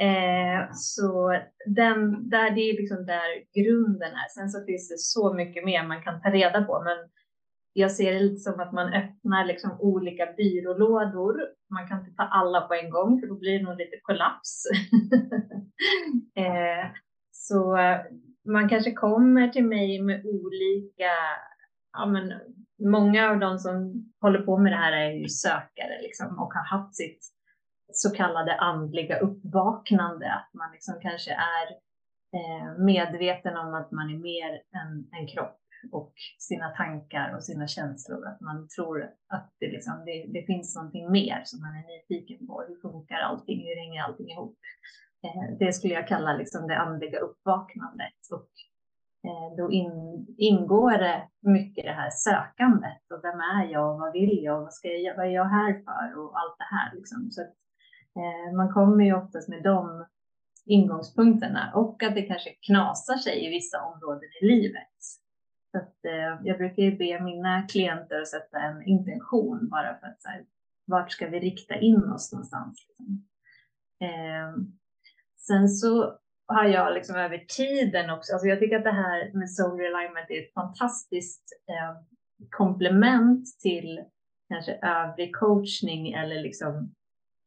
[0.00, 4.28] Eh, så den, där, det är liksom där grunden är.
[4.28, 6.98] Sen så finns det så mycket mer man kan ta reda på, men
[7.72, 11.40] jag ser det lite som att man öppnar liksom olika byrålådor.
[11.70, 14.64] Man kan inte ta alla på en gång, för då blir det nog lite kollaps.
[16.34, 16.90] eh,
[17.30, 18.00] så eh,
[18.48, 21.12] man kanske kommer till mig med olika,
[21.92, 22.32] ja men
[22.90, 26.78] många av de som håller på med det här är ju sökare liksom och har
[26.78, 27.18] haft sitt
[27.92, 31.66] så kallade andliga uppvaknande, att man liksom kanske är
[32.34, 35.58] eh, medveten om att man är mer än en kropp
[35.92, 38.26] och sina tankar och sina känslor.
[38.26, 42.46] Att man tror att det, liksom, det, det finns någonting mer som man är nyfiken
[42.46, 42.64] på.
[42.68, 43.58] Hur funkar allting?
[43.58, 44.58] Hur hänger allting ihop?
[45.24, 48.20] Eh, det skulle jag kalla liksom det andliga uppvaknandet.
[48.32, 48.50] Och
[49.28, 54.42] eh, då in, ingår det mycket det här sökandet och vem är jag vad vill
[54.42, 56.94] jag vad, ska jag, vad är jag här för och allt det här.
[56.94, 57.30] Liksom.
[57.30, 57.54] Så att,
[58.18, 60.06] Eh, man kommer ju oftast med de
[60.66, 64.98] ingångspunkterna och att det kanske knasar sig i vissa områden i livet.
[65.70, 70.06] Så att, eh, jag brukar ju be mina klienter att sätta en intention bara för
[70.06, 70.44] att så här,
[70.84, 72.86] vart ska vi rikta in oss någonstans?
[72.88, 73.26] Liksom.
[74.00, 74.64] Eh,
[75.38, 79.50] sen så har jag liksom över tiden också, alltså jag tycker att det här med
[79.50, 82.02] soul realignment är ett fantastiskt eh,
[82.50, 84.04] komplement till
[84.48, 86.94] kanske övrig coachning eller liksom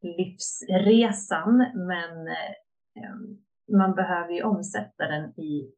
[0.02, 3.14] livsresan, men eh,
[3.78, 5.72] man behöver ju omsätta den i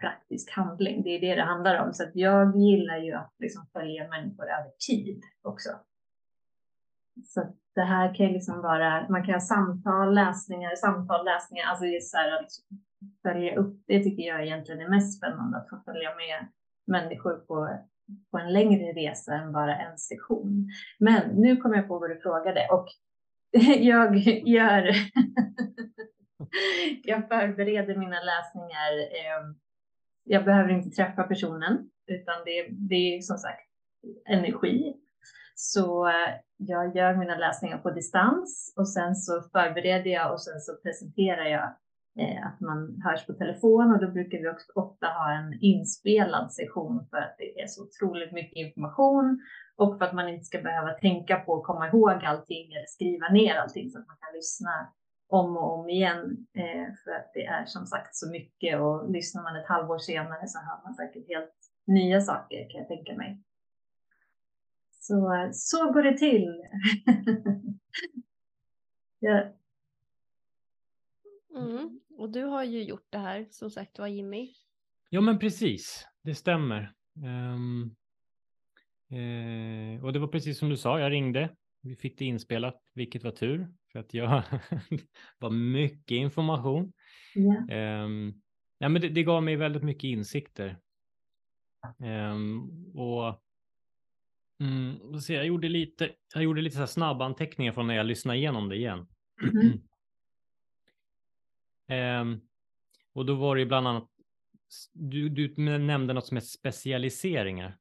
[0.00, 1.02] praktisk handling.
[1.02, 1.92] Det är det det handlar om.
[1.92, 5.68] Så att jag gillar ju att liksom följa människor över tid också.
[7.24, 11.86] Så det här kan ju liksom vara, man kan ha samtal, läsningar, samtal, läsningar, alltså
[11.86, 12.50] just så här att
[13.22, 13.82] följa upp.
[13.86, 16.48] Det tycker jag egentligen är mest spännande, att få följa med
[16.86, 17.78] människor på,
[18.30, 20.68] på en längre resa än bara en sektion.
[20.98, 22.86] Men nu kommer jag på vad du frågade och
[23.80, 24.16] jag
[24.48, 24.82] gör
[27.02, 28.98] jag förbereder mina läsningar.
[29.00, 29.54] Eh,
[30.24, 33.68] jag behöver inte träffa personen, utan det, det är som sagt
[34.28, 34.96] energi.
[35.54, 40.60] Så eh, jag gör mina läsningar på distans och sen så förbereder jag och sen
[40.60, 41.76] så presenterar jag
[42.18, 46.52] Eh, att man hörs på telefon och då brukar vi också ofta ha en inspelad
[46.52, 49.40] session för att det är så otroligt mycket information
[49.76, 53.28] och för att man inte ska behöva tänka på att komma ihåg allting eller skriva
[53.28, 54.92] ner allting så att man kan lyssna
[55.28, 56.46] om och om igen.
[56.54, 60.46] Eh, för att det är som sagt så mycket och lyssnar man ett halvår senare
[60.46, 61.54] så hör man säkert helt
[61.86, 63.42] nya saker kan jag tänka mig.
[65.00, 66.64] Så, så går det till.
[69.18, 69.52] ja.
[71.58, 72.00] Mm.
[72.10, 74.48] Och du har ju gjort det här som sagt var Jimmy.
[75.08, 76.92] Ja men precis, det stämmer.
[77.16, 77.96] Um,
[79.12, 81.56] uh, och det var precis som du sa, jag ringde.
[81.80, 83.68] Vi fick det inspelat, vilket var tur.
[83.92, 84.42] För att jag
[85.38, 86.92] var mycket information.
[87.34, 88.04] Yeah.
[88.04, 88.42] Um,
[88.78, 90.78] ja, men det, det, gav mig väldigt mycket insikter.
[91.98, 93.42] Um, och
[94.60, 98.38] mm, så jag gjorde lite, jag gjorde lite så snabba anteckningar från när jag lyssnade
[98.38, 99.06] igenom det igen.
[99.42, 99.87] Mm.
[101.88, 102.40] Um,
[103.12, 104.08] och då var det bland annat,
[104.92, 107.78] du, du nämnde något som är specialiseringar.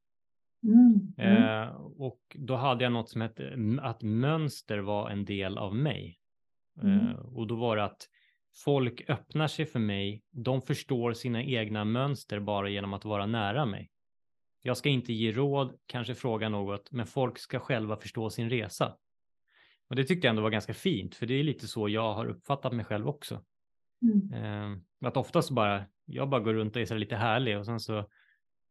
[0.63, 1.43] Mm, mm.
[1.43, 6.19] Eh, och då hade jag något som hette att mönster var en del av mig.
[6.81, 7.07] Mm.
[7.07, 8.09] Eh, och då var det att
[8.55, 10.23] folk öppnar sig för mig.
[10.31, 13.91] De förstår sina egna mönster bara genom att vara nära mig.
[14.61, 18.95] Jag ska inte ge råd, kanske fråga något, men folk ska själva förstå sin resa.
[19.87, 22.25] Och det tyckte jag ändå var ganska fint, för det är lite så jag har
[22.25, 23.43] uppfattat mig själv också.
[24.01, 24.33] Mm.
[24.33, 27.79] Eh, att oftast bara, jag bara går runt och är så lite härlig och sen
[27.79, 28.09] så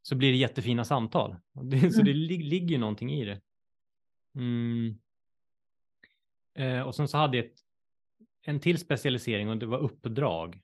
[0.07, 1.37] så blir det jättefina samtal.
[1.53, 2.23] Det, så det mm.
[2.23, 3.41] li ligger ju någonting i det.
[4.35, 4.99] Mm.
[6.55, 7.59] Eh, och sen så hade jag ett,
[8.43, 10.61] en till specialisering och det var uppdrag.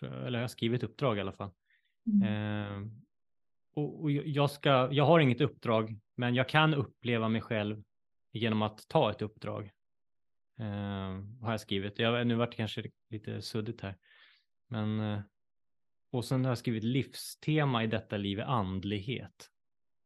[0.00, 1.50] Jag, eller jag har skrivit uppdrag i alla fall.
[2.24, 2.86] Eh,
[3.74, 7.82] och, och jag, ska, jag har inget uppdrag, men jag kan uppleva mig själv
[8.32, 9.70] genom att ta ett uppdrag.
[10.58, 11.98] Eh, har jag skrivit.
[11.98, 13.96] Jag, nu vart det kanske lite suddigt här.
[14.68, 15.20] Men eh,
[16.14, 19.50] och sen har jag skrivit livstema i detta liv är andlighet.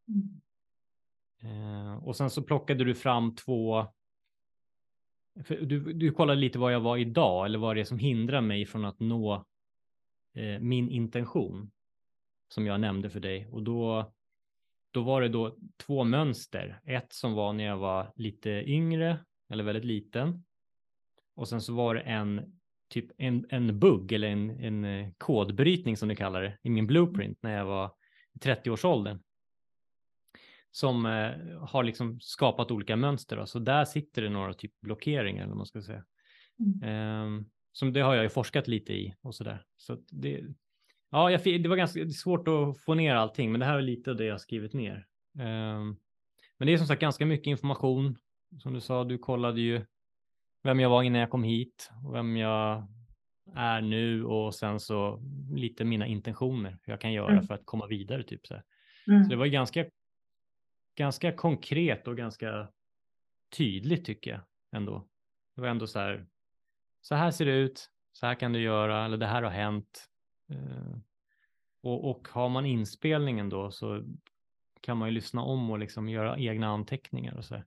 [0.09, 0.41] Mm.
[1.43, 3.87] Eh, och sen så plockade du fram två.
[5.49, 8.67] du, du kollade lite vad jag var idag eller vad det är som hindrar mig
[8.67, 9.47] från att nå
[10.35, 11.71] eh, min intention.
[12.49, 14.13] Som jag nämnde för dig och då,
[14.91, 16.81] då var det då två mönster.
[16.85, 20.45] Ett som var när jag var lite yngre eller väldigt liten.
[21.35, 22.59] Och sen så var det en
[22.89, 26.87] typ en, en bugg eller en, en eh, kodbrytning som du kallar det i min
[26.87, 27.93] blueprint när jag var
[28.35, 29.19] i 30-årsåldern.
[30.71, 33.37] Som eh, har liksom skapat olika mönster.
[33.37, 33.47] Då.
[33.47, 36.05] Så där sitter det några typ blockeringar eller vad man ska säga.
[36.59, 37.39] Mm.
[37.39, 39.65] Eh, som det har jag ju forskat lite i och så där.
[39.77, 40.45] Så det,
[41.11, 44.11] ja, jag, det var ganska svårt att få ner allting, men det här är lite
[44.11, 45.07] av det jag skrivit ner.
[45.39, 45.81] Eh,
[46.59, 48.19] men det är som sagt ganska mycket information.
[48.59, 49.87] Som du sa, du kollade ju
[50.63, 52.87] vem jag var innan jag kom hit och vem jag
[53.55, 57.47] är nu och sen så lite mina intentioner, hur jag kan göra mm.
[57.47, 58.23] för att komma vidare.
[58.23, 58.55] Typ så,
[59.07, 59.25] mm.
[59.25, 59.85] så det var ganska,
[60.95, 62.69] ganska konkret och ganska
[63.57, 64.41] tydligt tycker jag
[64.73, 65.09] ändå.
[65.55, 66.27] Det var ändå så här,
[67.01, 70.09] så här ser det ut, så här kan du göra, eller det här har hänt.
[70.51, 70.99] Uh,
[71.81, 74.05] och, och har man inspelningen då så
[74.81, 77.63] kan man ju lyssna om och liksom göra egna anteckningar och så.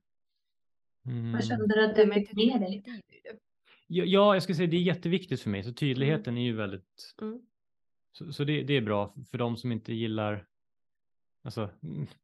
[1.06, 1.32] Mm.
[1.32, 2.82] Vad kände du att du fick med dig?
[3.86, 6.42] Ja, jag skulle säga det är jätteviktigt för mig, så tydligheten mm.
[6.42, 7.14] är ju väldigt...
[7.20, 7.40] Mm.
[8.12, 10.46] Så, så det, det, är bra för de som inte gillar...
[11.44, 11.70] Alltså,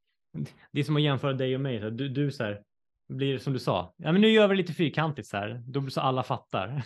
[0.73, 1.81] det är som att jämföra dig och mig.
[1.81, 2.63] Så du, du så här,
[3.09, 5.91] blir som du sa, ja men nu gör vi det lite fyrkantigt så här, då
[5.91, 6.83] så alla fattar.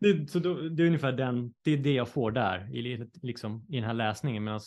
[0.00, 3.66] det, så då, det är ungefär den, det är det jag får där i, liksom,
[3.68, 4.44] i den här läsningen.
[4.44, 4.60] Medan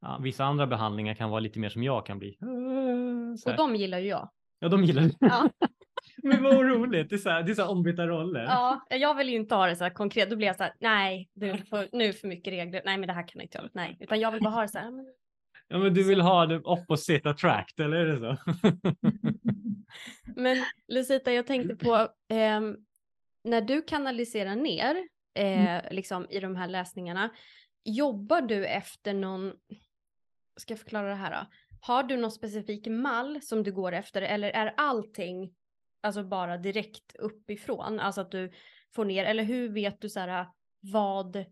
[0.00, 2.38] ja, vissa andra behandlingar kan vara lite mer som jag kan bli.
[3.46, 4.30] Och de gillar ju jag.
[4.62, 5.14] Ja, de gillar det.
[5.20, 5.50] Ja.
[6.22, 8.42] Men vad roligt, det är så här, det är så ombytta roller.
[8.44, 10.30] Ja, jag vill ju inte ha det så här konkret.
[10.30, 12.82] Då blir jag så här, nej, är för, nu är för mycket regler.
[12.84, 13.68] Nej, men det här kan jag inte göra.
[13.74, 14.90] Nej, utan jag vill bara ha det så här.
[14.90, 15.14] men-
[15.68, 18.36] Ja, men du vill ha det opposite attract, eller är det så?
[20.36, 22.76] Men Lucita, jag tänkte på ehm,
[23.44, 24.96] när du kanaliserar ner
[25.34, 27.30] eh, liksom i de här läsningarna.
[27.84, 29.52] Jobbar du efter någon,
[30.56, 31.46] ska jag förklara det här då?
[31.84, 35.54] Har du någon specifik mall som du går efter eller är allting
[36.00, 38.00] alltså bara direkt uppifrån?
[38.00, 38.52] Alltså att du
[38.94, 40.46] får ner, eller hur vet du så här
[40.80, 41.44] vad,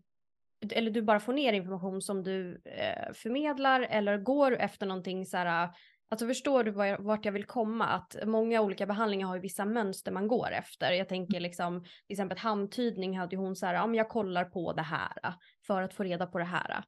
[0.71, 5.37] eller du bara får ner information som du eh, förmedlar eller går efter någonting så
[5.37, 5.69] här,
[6.09, 6.71] alltså förstår du
[7.03, 7.85] vart jag vill komma?
[7.85, 10.91] Att många olika behandlingar har ju vissa mönster man går efter.
[10.91, 14.73] Jag tänker liksom, till exempel handtydning hade ju hon så här, men jag kollar på
[14.73, 15.33] det här
[15.67, 16.83] för att få reda på det här.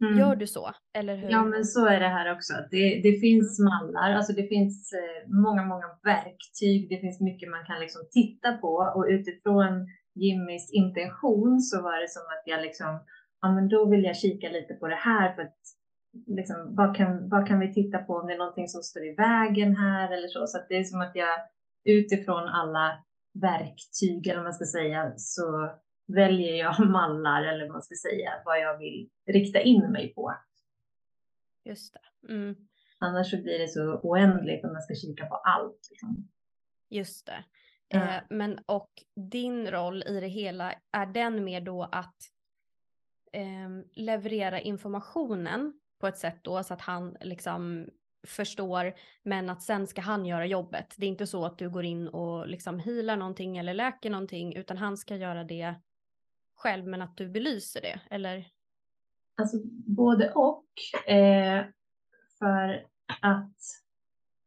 [0.00, 0.18] Mm.
[0.18, 0.72] Gör du så?
[0.98, 1.30] Eller hur?
[1.30, 2.52] Ja, men så är det här också.
[2.70, 6.88] Det, det finns mallar, alltså det finns eh, många, många verktyg.
[6.88, 12.10] Det finns mycket man kan liksom titta på och utifrån Jimmys intention så var det
[12.10, 13.00] som att jag liksom,
[13.40, 15.60] ja men då vill jag kika lite på det här för att
[16.26, 19.14] liksom, vad kan, vad kan vi titta på om det är någonting som står i
[19.14, 20.46] vägen här eller så.
[20.46, 21.38] Så att det är som att jag
[21.84, 23.04] utifrån alla
[23.40, 25.70] verktyg eller vad man ska säga så
[26.06, 30.34] väljer jag mallar eller vad man ska säga vad jag vill rikta in mig på.
[31.64, 32.32] Just det.
[32.32, 32.56] Mm,
[32.98, 35.88] Annars så blir det så oändligt om man ska kika på allt.
[35.90, 36.28] Liksom.
[36.88, 37.44] just det.
[37.88, 37.98] Ja.
[37.98, 42.16] Eh, men och din roll i det hela, är den mer då att
[43.32, 47.90] ehm, leverera informationen på ett sätt då så att han liksom
[48.26, 50.94] förstår men att sen ska han göra jobbet.
[50.96, 54.56] Det är inte så att du går in och liksom healar någonting eller läker någonting
[54.56, 55.74] utan han ska göra det
[56.56, 58.46] själv men att du belyser det eller?
[59.34, 60.64] Alltså både och.
[61.10, 61.64] Eh,
[62.38, 62.86] för
[63.22, 63.56] att...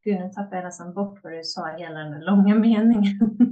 [0.04, 3.20] Gud, nu tappade jag nästan bort vad du sa hela den långa meningen.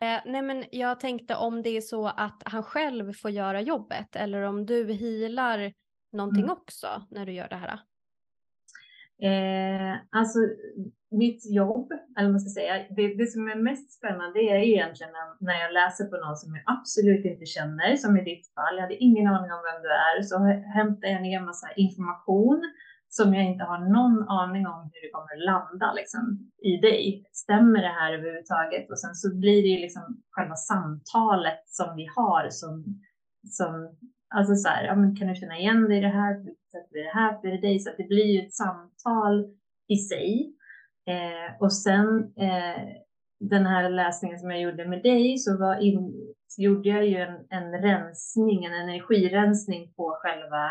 [0.00, 4.16] Eh, nej men jag tänkte om det är så att han själv får göra jobbet
[4.16, 5.72] eller om du healar
[6.12, 6.52] någonting Mm.
[6.52, 7.80] också när du gör det här.
[9.22, 10.38] Eh, alltså
[11.10, 15.60] mitt jobb, eller man ska säga, det, det som är mest spännande är egentligen när,
[15.64, 18.76] jag läser på någon som jag absolut inte känner, som i ditt fall.
[18.76, 20.36] Jag hade ingen aning om vem du är, så
[20.78, 22.60] hämtar jag ner massa information
[23.08, 26.22] som jag inte har någon aning om hur det kommer att landa liksom,
[26.70, 27.24] i dig.
[27.32, 28.90] Stämmer det här överhuvudtaget?
[28.90, 32.84] Och sen så blir det ju liksom själva samtalet som vi har som,
[33.58, 33.72] som
[34.30, 36.34] Alltså så här, ja, men kan du känna igen dig i det här?
[36.72, 37.80] Sätter det här för dig?
[37.80, 39.54] Så att det blir ju ett samtal
[39.88, 40.54] i sig.
[41.08, 42.82] Eh, och sen eh,
[43.40, 47.16] den här läsningen som jag gjorde med dig så, var in, så gjorde jag ju
[47.16, 50.70] en, en rensning, en energirensning på själva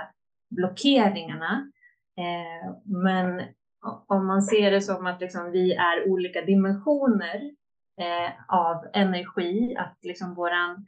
[0.49, 1.71] blockeringarna.
[2.17, 3.41] Eh, men
[4.07, 7.51] om man ser det som att liksom vi är olika dimensioner
[8.01, 10.85] eh, av energi, att liksom våran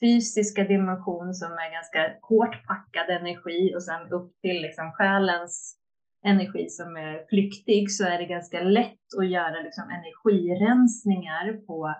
[0.00, 5.78] fysiska dimension som är ganska hårt packad energi och sen upp till liksom själens
[6.24, 11.94] energi som är flyktig så är det ganska lätt att göra liksom energirensningar på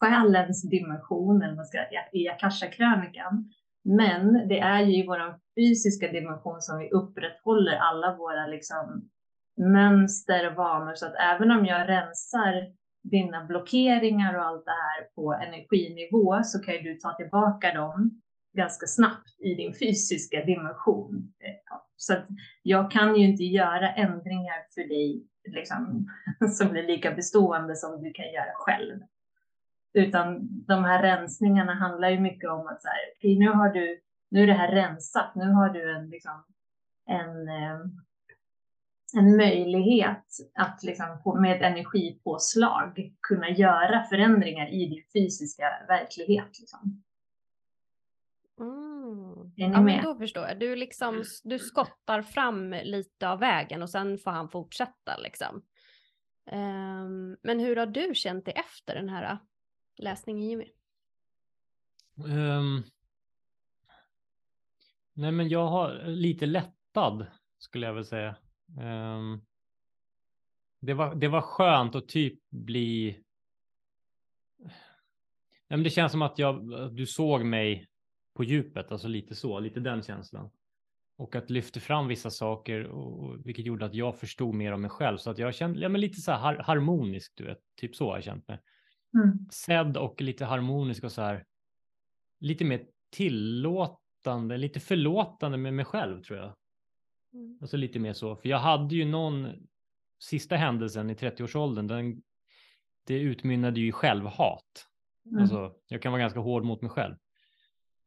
[0.00, 1.78] själens dimension, eller man ska,
[2.12, 3.52] i Akasha-krönikan.
[3.84, 9.10] Men det är ju i vår fysiska dimension som vi upprätthåller alla våra liksom
[9.56, 10.94] mönster och vanor.
[10.94, 16.58] Så att även om jag rensar dina blockeringar och allt det här på energinivå så
[16.58, 18.20] kan ju du ta tillbaka dem
[18.56, 21.32] ganska snabbt i din fysiska dimension.
[21.70, 22.26] Ja, så att
[22.62, 26.08] jag kan ju inte göra ändringar för dig liksom,
[26.58, 29.00] som blir lika bestående som du kan göra själv.
[29.92, 34.00] Utan de här rensningarna handlar ju mycket om att så här, okay, nu har du,
[34.28, 36.44] nu är det här rensat, nu har du en, liksom,
[37.06, 37.80] en, eh,
[39.16, 46.58] en möjlighet att liksom med ett energipåslag kunna göra förändringar i din fysiska verklighet.
[46.60, 47.02] Liksom.
[48.60, 49.52] Mm.
[49.56, 50.60] Är ni Ja, men då förstår jag.
[50.60, 55.16] Du, liksom, du skottar fram lite av vägen och sen får han fortsätta.
[55.18, 55.62] Liksom.
[56.46, 59.38] Ehm, men hur har du känt det efter den här äh,
[59.96, 60.68] läsningen Jimmy?
[62.28, 62.82] Ehm,
[65.12, 67.26] nej, men jag har lite lättad
[67.58, 68.36] skulle jag väl säga.
[68.80, 69.40] Ehm,
[70.80, 73.20] det, var, det var skönt att typ bli...
[75.70, 77.88] Nej, men det känns som att jag, att du såg mig
[78.38, 80.50] på djupet, alltså lite så, lite den känslan.
[81.16, 84.90] Och att lyfte fram vissa saker, och, vilket gjorde att jag förstod mer om mig
[84.90, 85.16] själv.
[85.18, 88.08] Så att jag kände ja, men lite så här har, harmonisk, du vet, typ så
[88.08, 88.60] har jag känt mig.
[89.14, 89.38] Mm.
[89.50, 91.44] Sedd och lite harmonisk och så här.
[92.40, 96.54] Lite mer tillåtande, lite förlåtande med mig själv tror jag.
[97.32, 97.58] Mm.
[97.60, 99.48] Alltså lite mer så, för jag hade ju någon
[100.18, 102.22] sista händelsen i 30-årsåldern, den,
[103.06, 104.86] det utmynnade ju i självhat.
[105.26, 105.40] Mm.
[105.40, 107.14] Alltså, jag kan vara ganska hård mot mig själv.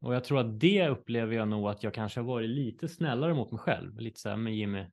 [0.02, 3.34] Och jag tror att det upplever jag nog att jag kanske har varit lite snällare
[3.34, 3.98] mot mig själv.
[3.98, 4.86] Lite så här med Jimmy,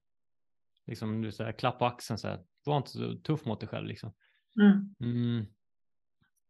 [0.88, 2.39] liksom du säger klapp på axeln så här.
[2.66, 4.14] Var inte så tuff mot dig själv liksom.
[4.60, 4.95] Mm.
[4.99, 5.45] Mm.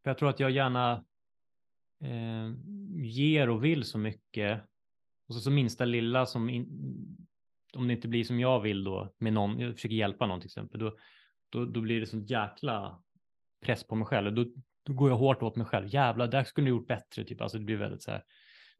[0.02, 1.04] För jag tror att jag gärna
[2.00, 2.52] eh,
[3.04, 4.62] ger och vill så mycket.
[5.26, 6.68] Och så, så minsta lilla som, in,
[7.74, 10.48] om det inte blir som jag vill då med någon, jag försöker hjälpa någon till
[10.48, 10.96] exempel, då,
[11.48, 13.02] då, då blir det sån jäkla
[13.60, 14.26] press på mig själv.
[14.26, 14.52] Och då,
[14.82, 15.86] då går jag hårt åt mig själv.
[15.88, 17.24] Jävlar, där skulle du gjort bättre.
[17.24, 17.40] Typ.
[17.40, 18.22] Alltså det blir väldigt så här.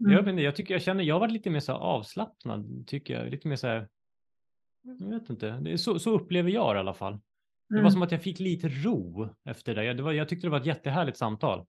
[0.01, 0.13] Mm.
[0.13, 3.31] Jag, inte, jag tycker jag känner, jag har varit lite mer så avslappnad, tycker jag.
[3.31, 3.89] Lite mer så här,
[4.83, 7.13] jag vet inte, det är så, så upplever jag det i alla fall.
[7.69, 7.91] Det var Mm.
[7.91, 9.85] som att jag fick lite ro efter det.
[9.85, 11.67] Jag, det var, jag tyckte det var ett jättehärligt samtal.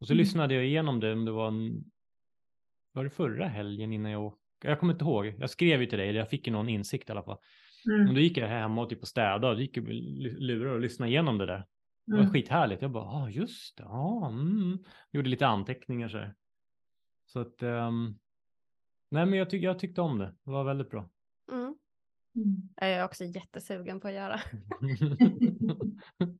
[0.00, 0.18] Och så Mm.
[0.18, 1.84] lyssnade jag igenom det, om det var en,
[2.92, 4.38] var det förra helgen innan jag åkte?
[4.64, 5.34] Jag kommer inte ihåg.
[5.38, 7.38] Jag skrev ju till dig, jag fick ju någon insikt i alla fall.
[7.94, 8.08] Mm.
[8.08, 11.10] Och då gick jag hem och typ och städade och gick och lurade och lyssnade
[11.12, 11.66] igenom det där.
[12.06, 12.32] Det var Mm.
[12.32, 12.82] skithärligt.
[12.82, 14.78] Jag bara, ja ah, just det, ah, mm.
[15.12, 16.34] Gjorde lite anteckningar så här.
[17.32, 18.14] Så att, ehm,
[19.08, 20.34] nej men jag, tyck, jag tyckte om det.
[20.44, 21.08] Det var väldigt bra.
[21.52, 21.76] Mm.
[22.36, 22.68] Mm.
[22.76, 24.40] Jag är också jättesugen på att göra.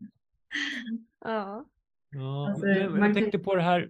[1.25, 1.67] Ja.
[2.11, 3.89] Ja, Alltså, jag kan- tänkte på det här,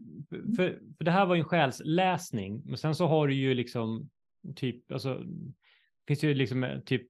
[0.56, 4.10] för, för det här var ju en själsläsning, men sen så har du ju liksom
[4.56, 5.22] typ, alltså,
[6.06, 7.08] finns det ju liksom eh, typ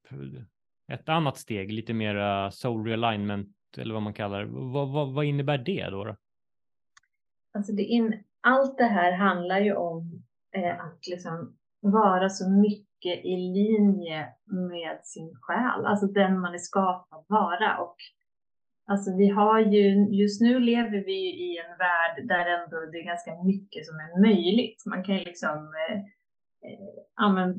[0.88, 4.50] ett annat steg, lite mera soul realignment eller vad man kallar det.
[4.50, 6.04] Vad, vad, vad innebär det då?
[6.04, 6.16] då?
[7.52, 10.22] Alltså det in, allt det här handlar ju om
[10.56, 14.28] eh, att liksom vara så mycket i linje
[14.70, 17.78] med sin själ, alltså den man är skapad vara.
[17.78, 17.96] Och
[18.86, 22.98] alltså vi har ju, just nu lever vi ju i en värld där ändå det
[22.98, 24.82] är ganska mycket som är möjligt.
[24.86, 25.96] Man kan ju liksom, eh,
[26.70, 27.58] eh, ja, men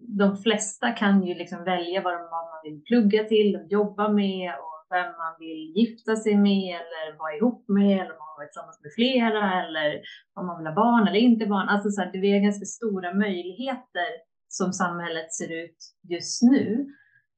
[0.00, 4.08] de flesta kan ju liksom välja vad, de, vad man vill plugga till och jobba
[4.08, 8.34] med och vem man vill gifta sig med eller vara ihop med eller om man
[8.34, 10.00] vill vara tillsammans med flera eller
[10.34, 11.68] om man vill ha barn eller inte barn.
[11.68, 14.10] Alltså så här, det är ganska stora möjligheter
[14.48, 16.86] som samhället ser ut just nu.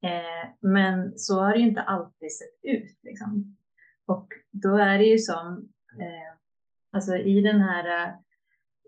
[0.02, 2.98] Eh, men så har det ju inte alltid sett ut.
[3.02, 3.56] Liksom.
[4.06, 5.68] Och då är det ju som,
[6.00, 6.30] eh,
[6.92, 8.14] alltså i den här eh,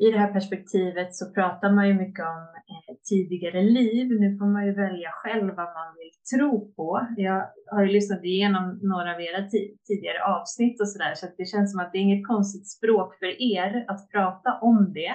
[0.01, 4.07] i det här perspektivet så pratar man ju mycket om eh, tidigare liv.
[4.21, 7.07] Nu får man ju välja själv vad man vill tro på.
[7.17, 9.49] Jag har ju lyssnat igenom några av era
[9.87, 13.19] tidigare avsnitt och sådär, så att det känns som att det är inget konstigt språk
[13.19, 15.15] för er att prata om det.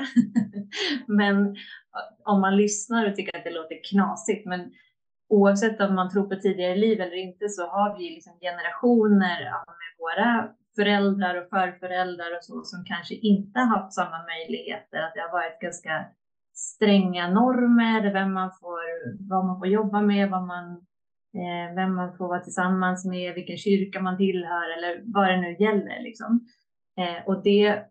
[1.07, 1.53] men eh,
[2.23, 4.71] om man lyssnar och tycker att det låter knasigt, men
[5.30, 9.73] oavsett om man tror på tidigare liv eller inte så har vi liksom generationer av
[9.82, 14.97] med våra föräldrar och förföräldrar och så som kanske inte har haft samma möjligheter.
[14.97, 16.05] Att det har varit ganska
[16.53, 18.84] stränga normer, vem man får,
[19.30, 20.71] vad man får jobba med, vad man,
[21.34, 25.55] eh, vem man får vara tillsammans med, vilken kyrka man tillhör eller vad det nu
[25.59, 26.03] gäller.
[26.03, 26.47] Liksom.
[26.97, 27.84] Eh, och det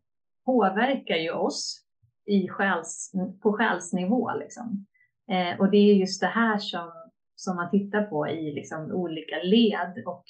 [0.45, 1.82] påverkar ju oss
[2.26, 3.12] i själs,
[3.43, 4.30] på själsnivå.
[4.34, 4.87] Liksom.
[5.30, 6.93] Eh, och det är just det här som,
[7.34, 10.24] som man tittar på i liksom, olika led och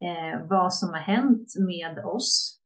[0.00, 2.60] eh, vad som har hänt med oss.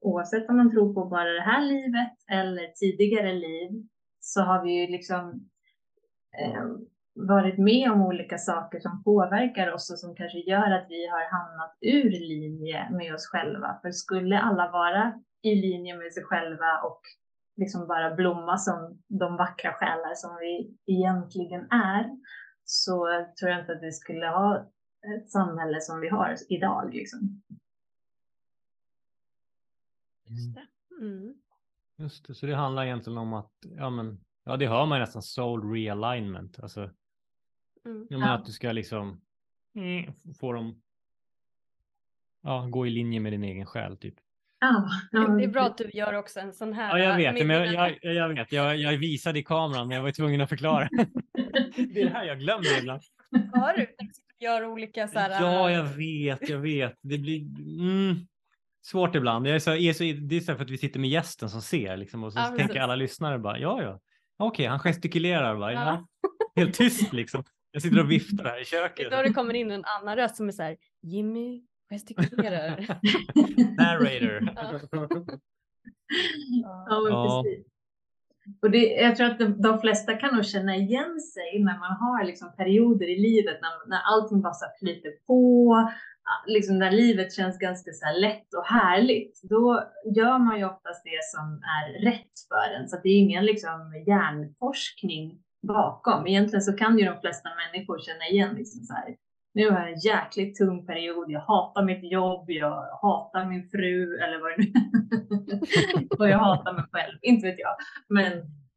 [0.00, 3.70] Oavsett om man tror på bara det här livet eller tidigare liv
[4.20, 5.50] så har vi ju liksom
[6.38, 6.64] eh,
[7.14, 11.30] varit med om olika saker som påverkar oss och som kanske gör att vi har
[11.30, 13.78] hamnat ur linje med oss själva.
[13.82, 17.00] För skulle alla vara i linje med sig själva och
[17.56, 22.10] liksom bara blomma som de vackra själar som vi egentligen är
[22.64, 23.06] så
[23.40, 24.70] tror jag inte att vi skulle ha
[25.02, 26.94] ett samhälle som vi har idag.
[26.94, 27.42] Liksom.
[30.26, 30.66] Just det.
[31.00, 31.34] Mm.
[31.96, 35.22] Just det, så det handlar egentligen om att, ja men, ja det hör man nästan,
[35.22, 36.60] soul realignment.
[36.62, 36.90] Alltså,
[37.84, 38.06] Mm.
[38.10, 38.38] jag menar Ja.
[38.38, 39.20] att du ska liksom
[39.74, 40.82] mm, få dem,
[42.40, 44.14] ja, gå i linje med din egen själ typ.
[44.60, 46.98] Ja, Det är bra att du gör också en sån här.
[46.98, 47.72] Ja, jag vet, men jag,
[48.02, 50.88] jag, jag vet, jag, jag visade i kameran, men jag var tvungen att förklara.
[51.76, 53.02] det är det här jag glömmer ibland.
[53.52, 53.86] Har du?
[54.42, 55.30] Gör olika så här.
[55.30, 56.98] Ja, äh, jag vet, jag vet.
[57.02, 57.40] Det blir
[57.80, 58.16] mm,
[58.86, 59.46] svårt ibland.
[59.46, 61.62] Jag är så, är så, det är så för att vi sitter med gästen som
[61.62, 64.00] ser liksom, och så Ja, tänker alla lyssnare bara, ja, ja,
[64.38, 65.84] okej, han gestikulerar bara, ja.
[65.84, 66.06] Ja.
[66.56, 67.44] helt tyst liksom.
[67.70, 69.10] Jag sitter och viftar här i köket.
[69.10, 70.76] Då det kommer in en annan röst som är så här.
[71.02, 72.76] Jimmy gestikulerar.
[73.76, 74.48] Narrator.
[76.88, 77.42] Ja, men Ja.
[77.44, 77.71] precis.
[78.62, 81.96] Och det, jag tror att de, de flesta kan nog känna igen sig när man
[81.96, 85.74] har liksom perioder i livet när, när allting bara så flyter på,
[86.46, 89.40] liksom när livet känns ganska så här lätt och härligt.
[89.42, 89.84] Då
[90.16, 92.88] gör man ju oftast det som är rätt för en.
[92.88, 96.26] Så att det är ingen liksom hjärnforskning bakom.
[96.26, 99.16] Egentligen så kan ju de flesta människor känna igen liksom så här,
[99.54, 101.30] nu har jag en jäkligt tung period.
[101.30, 106.72] Jag hatar mitt jobb, jag hatar min fru eller vad det nu Och jag hatar
[106.72, 107.74] mig själv, inte vet jag.
[108.08, 108.32] Men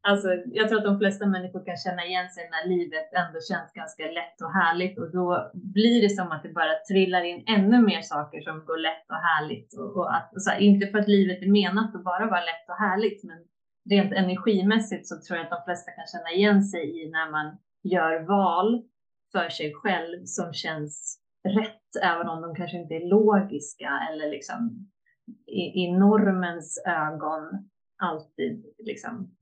[0.08, 3.72] alltså, jag tror att de flesta människor kan känna igen sig när livet ändå känns
[3.72, 7.78] ganska lätt och härligt och då blir det som att det bara trillar in ännu
[7.90, 9.78] mer saker som går lätt och härligt.
[9.78, 12.48] Och, och att, och så här, inte för att livet är menat att bara vara
[12.50, 13.38] lätt och härligt, men
[13.90, 17.46] rent energimässigt så tror jag att de flesta kan känna igen sig i när man
[17.82, 18.82] gör val
[19.32, 24.88] för sig själv som känns rätt, även om de kanske inte är logiska eller liksom
[25.46, 29.36] i, i normens ögon alltid liksom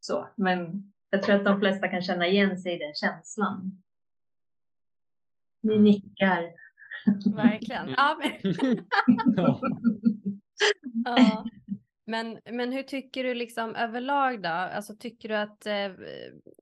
[0.00, 0.28] så.
[0.36, 3.82] Men jag tror att de flesta kan känna igen sig i den känslan.
[5.62, 5.84] Ni Mm.
[5.84, 6.52] nickar.
[7.36, 7.88] Verkligen.
[7.88, 8.54] Ja, men...
[11.04, 11.44] Ja.
[12.06, 14.48] Men, men hur tycker du liksom överlag då?
[14.48, 15.92] Alltså tycker du att eh,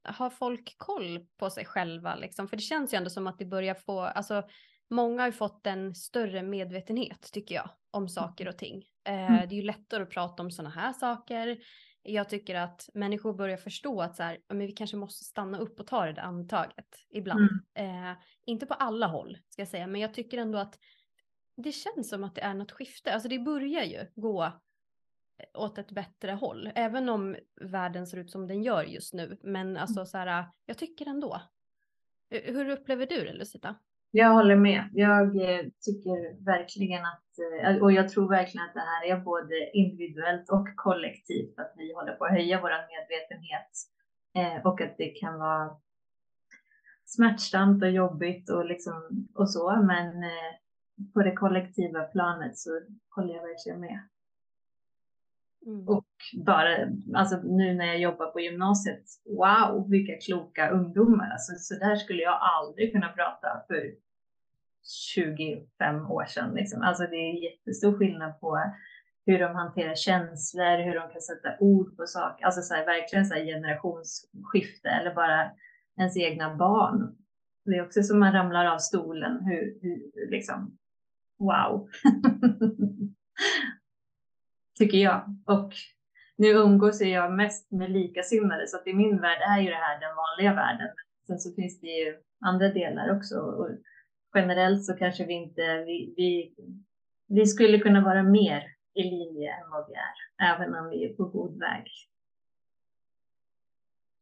[0.05, 2.49] har folk koll på sig själva liksom?
[2.49, 4.43] För det känns ju ändå som att det börjar få, alltså
[4.90, 8.82] många har ju fått en större medvetenhet tycker jag om saker och ting.
[9.09, 9.49] Eh, Mm.
[9.49, 11.59] Det är ju lättare att prata om sådana här saker.
[12.03, 15.80] Jag tycker att människor börjar förstå att så här, men vi kanske måste stanna upp
[15.80, 17.40] och ta det där andetaget ibland.
[17.74, 18.12] Eh,
[18.47, 20.78] inte på alla håll ska jag säga, men jag tycker ändå att
[21.57, 23.14] det känns som att det är något skifte.
[23.14, 24.53] Alltså det börjar ju gå
[25.55, 29.39] åt ett bättre håll, även om världen ser ut som den gör just nu.
[29.43, 31.43] Men alltså så här, jag tycker ändå.
[32.30, 33.76] Hur upplever du det Lucita?
[34.14, 34.89] Jag håller med.
[34.93, 39.70] Jag eh, tycker verkligen att, eh, och jag tror verkligen att det här är både
[39.72, 43.70] individuellt och kollektivt, att vi håller på att höja vår medvetenhet
[44.35, 45.76] eh, och att det kan vara
[47.05, 50.12] smärtsamt och jobbigt och liksom och så, men
[51.14, 52.70] på det kollektiva planet så
[53.11, 54.09] håller jag verkligen med.
[55.66, 55.88] Mm.
[55.88, 56.06] Och
[56.46, 56.76] bara,
[57.14, 61.30] alltså nu när jag jobbar på gymnasiet, wow, vilka kloka ungdomar.
[61.30, 63.94] Alltså, så där skulle jag aldrig kunna prata för
[65.16, 66.54] 25 år sedan.
[66.54, 66.82] Liksom.
[66.82, 68.58] Alltså det är jättestor skillnad på
[69.26, 72.44] hur de hanterar känslor, hur de kan sätta ord på saker.
[72.44, 75.50] Alltså så här, verkligen så här generationsskifte eller bara
[75.98, 77.16] ens egna barn.
[77.64, 80.78] Det är också som man ramlar av stolen, hur, hur liksom,
[81.38, 81.88] wow.
[84.83, 85.37] Tycker jag.
[85.47, 85.72] Och
[86.37, 90.01] nu umgås jag mest med likasinnade, så att i min värld är ju det här
[90.01, 90.89] den vanliga världen.
[91.26, 93.39] Sen så finns det ju andra delar också.
[93.39, 93.68] Och
[94.35, 96.55] generellt så kanske vi inte, vi, vi,
[97.26, 98.62] vi skulle kunna vara mer
[98.95, 101.87] i linje än vad vi är, även om vi är på god väg.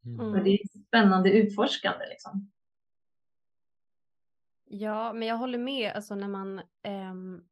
[0.04, 0.20] Mm.
[0.20, 2.50] Och det är spännande utforskande liksom.
[4.64, 5.92] Ja, men jag håller med.
[5.92, 7.44] Alltså när man, ehm,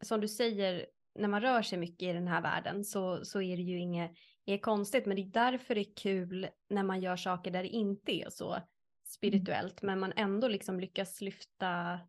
[0.00, 0.86] som du säger,
[1.18, 4.12] när man rör sig mycket i den här världen så, så är det ju inget,
[4.44, 5.06] inget konstigt.
[5.06, 8.30] Men det är därför det är kul när man gör saker där det inte är
[8.30, 8.56] så
[9.04, 9.82] spirituellt.
[9.82, 12.00] Men man ändå liksom lyckas lyfta,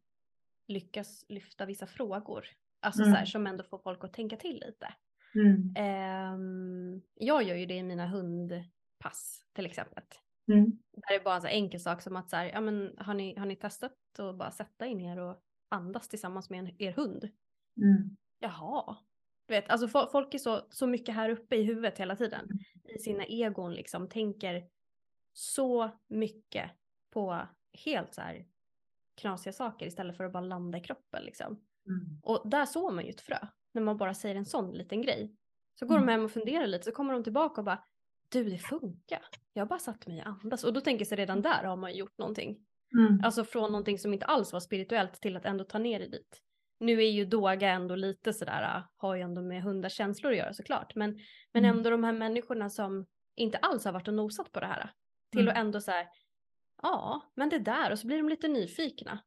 [0.68, 2.46] lyckas lyfta vissa frågor.
[2.80, 3.14] Alltså Mm.
[3.14, 4.94] så här, som ändå får folk att tänka till lite.
[5.36, 5.74] Mm.
[5.76, 10.04] Ehm, jag gör ju det i mina hundpass till exempel.
[10.52, 10.72] Mm.
[10.92, 13.36] Där är bara en så enkel sak som att så här, ja men har ni,
[13.38, 17.30] har ni testat att bara sätta er ner och andas tillsammans med en, er hund?
[17.82, 18.18] Mm.
[18.40, 18.98] Jaha.
[19.46, 22.50] Du vet, alltså fo- folk är så, så mycket här uppe i huvudet hela tiden.
[22.96, 24.68] I sina egon liksom tänker
[25.34, 26.72] så mycket
[27.14, 27.48] på
[27.86, 28.46] helt så här
[29.16, 31.48] knasiga saker istället för att bara landa i kroppen liksom.
[31.88, 32.20] Mm.
[32.24, 33.38] Och där såg man ju ett frö.
[33.72, 35.36] När man bara säger en sån liten grej.
[35.76, 36.06] Så går Mm.
[36.08, 37.84] de hem och funderar lite så kommer de tillbaka och bara
[38.30, 39.22] du det funkar.
[39.54, 40.64] Jag har bara satt mig och andas.
[40.64, 42.66] Och då tänker sig redan där har man gjort någonting.
[42.98, 43.22] Mm.
[43.24, 46.42] Alltså från någonting som inte alls var spirituellt till att ändå ta ner det dit.
[46.80, 50.38] Nu är ju doga ändå lite sådär, äh, har ju ändå med hundars känslor att
[50.38, 50.96] göra såklart.
[50.96, 51.20] Men,
[51.54, 51.78] men Mm.
[51.78, 53.06] ändå de här människorna som
[53.36, 54.90] inte alls har varit och nosat på det här.
[55.32, 55.52] Till Mm.
[55.52, 56.08] att ändå så här,
[56.82, 57.92] ja, men det där.
[57.92, 59.20] Och så blir de lite nyfikna.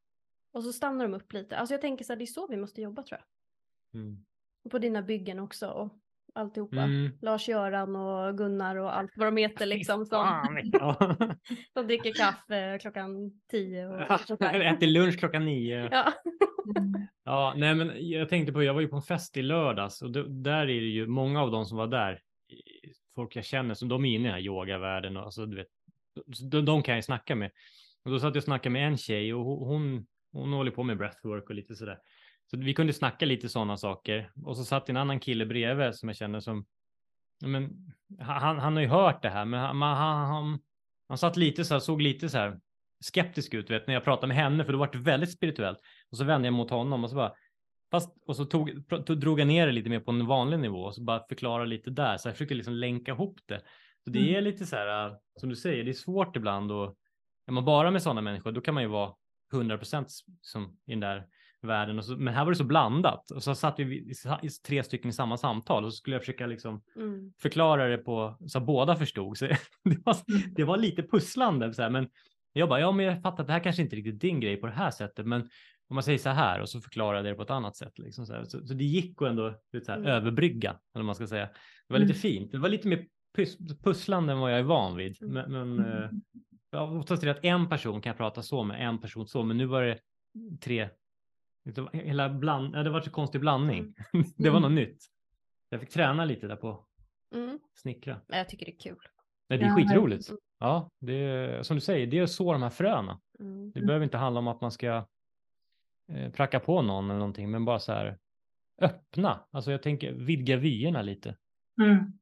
[0.53, 1.57] Och så stannar de upp lite.
[1.57, 4.01] Alltså jag tänker så här, det är så vi måste jobba tror jag.
[4.01, 4.17] Mm.
[4.63, 5.89] Och på dina byggen också och
[6.33, 6.75] alltihopa.
[6.81, 7.11] Mm.
[7.21, 10.05] Lars-Göran och Gunnar och allt vad de heter liksom.
[10.05, 10.27] Som,
[11.73, 14.59] som dricker kaffe klockan tio och sånt där.
[14.73, 15.89] Äter lunch klockan nio.
[15.91, 16.13] Ja.
[17.23, 20.11] Ja, nej, men jag tänkte på, jag var ju på en fest i lördags och
[20.11, 22.21] det, där är det ju många av de som var där,
[23.15, 25.67] folk jag känner, som de är inne i den här yogavärlden och alltså, du vet,
[26.51, 27.51] de, de kan jag snacka med.
[28.03, 30.83] Och då satt jag och snackade med en tjej och hon, hon, hon håller på
[30.83, 31.99] med breathwork och lite sådär.
[32.51, 34.31] Så vi kunde snacka lite sådana saker.
[34.45, 36.65] Och så satt en annan kille bredvid som jag känner som,
[37.45, 40.59] men, han, han har ju hört det här, men han, han, han,
[41.07, 42.59] han, satt lite så här, såg lite så här
[42.99, 45.79] skeptisk ut, vet, när jag pratade med henne, för det var väldigt spirituellt.
[46.11, 47.33] Och så vände jag mot honom och så bara,
[47.91, 48.83] fast, och så tog,
[49.19, 51.89] drog jag ner det lite mer på en vanlig nivå och så bara förklara lite
[51.89, 52.17] där.
[52.17, 53.61] Så jag försökte liksom länka ihop det.
[54.03, 54.35] Så det Mm.
[54.35, 56.95] är lite så här, äh, som du säger, det är svårt ibland och
[57.47, 59.13] är man bara med sådana människor, då kan man ju vara
[59.53, 60.07] 100 procent
[60.87, 61.25] i den där
[61.61, 61.97] världen.
[61.97, 64.83] Och så, men här var det så blandat och så satt vi i, i tre
[64.83, 67.33] stycken i samma samtal och så skulle jag försöka liksom Mm.
[67.41, 69.37] förklara det på så att båda förstod.
[69.37, 69.45] Så
[69.83, 70.17] det, var,
[70.55, 72.09] det var lite pusslande, så här, men
[72.53, 74.57] jag bara, ja, men jag fattar att det här kanske inte är riktigt din grej
[74.57, 75.49] på det här sättet, men
[75.91, 77.99] om man säger så här och så förklarade jag det på ett annat sätt.
[77.99, 78.45] Liksom så.
[78.45, 79.53] Så, så det gick att ändå
[79.85, 80.11] så här, Mm.
[80.11, 81.45] överbrygga, eller man ska säga.
[81.87, 82.21] Det var lite Mm.
[82.21, 82.51] fint.
[82.51, 85.21] Det var lite mer pus, pusslande än vad jag är van vid.
[85.21, 85.33] Mm.
[85.51, 86.09] Men, men eh,
[86.71, 89.57] ja, oftast är det att en person kan prata så med en person så, men
[89.57, 89.99] nu var det
[90.61, 90.89] tre.
[91.93, 93.93] Hela bland, ja, det var så konstig blandning.
[94.37, 94.97] det var något nytt.
[95.69, 96.85] Jag fick träna lite där på
[97.35, 97.59] Mm.
[97.75, 98.21] snickra.
[98.27, 98.97] Jag tycker det är kul.
[99.49, 100.29] Nej, det är Ja, skitroligt.
[100.59, 103.19] Ja, det är, som du säger, det är så de här fröna.
[103.39, 103.71] Mm.
[103.71, 103.87] Det Mm.
[103.87, 105.05] behöver inte handla om att man ska
[106.15, 108.17] eh, pracka på någon eller någonting, men bara så här
[108.81, 109.39] öppna.
[109.51, 111.35] Alltså jag tänker vidga vyerna lite.
[111.81, 112.13] Mm.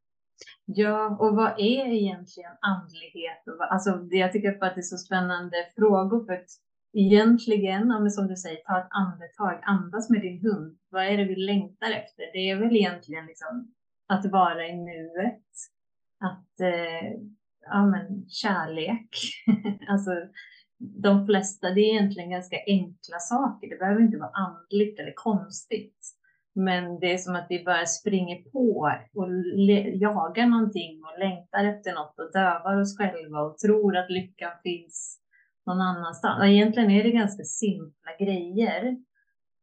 [0.65, 3.43] Ja, och vad är egentligen andlighet?
[3.69, 6.49] Alltså, jag tycker bara att det är så spännande frågor för att
[6.93, 10.77] egentligen, ja, men som du säger, ta ett andetag, andas med din hund.
[10.89, 12.23] Vad är det vi längtar efter?
[12.33, 13.73] Det är väl egentligen liksom
[14.07, 15.49] att vara i nuet,
[16.19, 17.11] att eh,
[17.61, 19.09] ja, men kärlek.
[19.89, 20.11] alltså,
[20.79, 23.69] de flesta, det är egentligen ganska enkla saker.
[23.69, 26.15] Det behöver inte vara andligt eller konstigt.
[26.55, 29.27] Men det är som att vi bara springer på och
[29.93, 35.19] jagar någonting och längtar efter något och dövar oss själva och tror att lyckan finns
[35.65, 36.43] någon annanstans.
[36.43, 38.97] Egentligen är det ganska simpla grejer.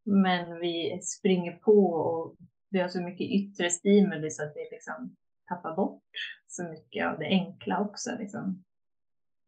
[0.05, 2.37] Men vi springer på och
[2.71, 5.17] vi har så mycket yttre stimuli så att vi liksom
[5.49, 6.03] tappar bort
[6.47, 8.11] så mycket av det enkla också.
[8.19, 8.65] Liksom.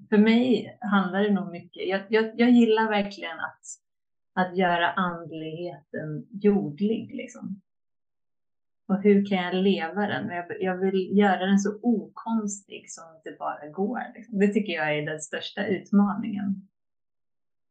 [0.08, 3.62] För mig handlar det nog mycket, jag, jag, jag gillar verkligen att
[4.40, 7.14] att göra andligheten jordlig.
[7.14, 7.60] Liksom.
[8.86, 10.28] Och hur kan jag leva den?
[10.28, 14.00] Jag, jag vill göra den så okonstig som det bara går.
[14.14, 14.38] Liksom.
[14.38, 16.68] Det tycker jag är den största utmaningen.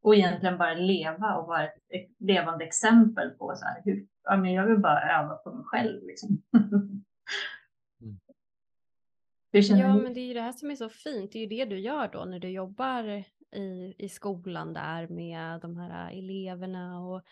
[0.02, 4.52] Och egentligen bara leva och vara ett, levande exempel på så här, hur, ja, men
[4.52, 6.06] jag vill bara öva på mig själv.
[6.06, 6.42] Liksom.
[9.52, 9.62] Mm.
[9.62, 10.02] Hur känner Ja, du?
[10.02, 11.32] men det är ju det här som är så fint.
[11.32, 13.24] Det är ju det du gör då när du jobbar
[13.56, 17.00] i, i skolan där med de här eleverna.
[17.00, 17.22] Och,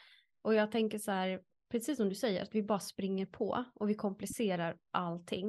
[0.43, 1.41] och jag tänker så här,
[1.71, 5.49] precis som du säger, att vi bara springer på och vi komplicerar allting.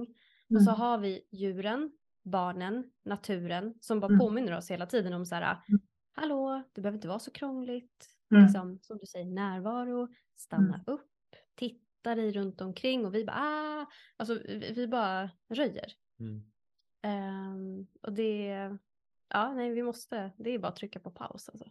[0.56, 0.80] Och så Mm.
[0.82, 1.92] har vi djuren,
[2.24, 4.20] barnen, naturen som bara Mm.
[4.20, 5.82] påminner oss hela tiden om så här, Mm.
[6.14, 8.08] hallå, det behöver inte vara så krångligt.
[8.32, 8.44] Mm.
[8.44, 10.84] Liksom, som du säger, närvaro, stanna Mm.
[10.88, 11.10] upp,
[11.56, 13.86] titta dig runt omkring och vi bara, ah,
[14.18, 15.94] alltså vi, vi bara röjer.
[16.20, 16.44] Mm.
[17.02, 18.46] Ehm, och det,
[19.30, 21.66] ja nej vi måste, det är bara att trycka på paus alltså.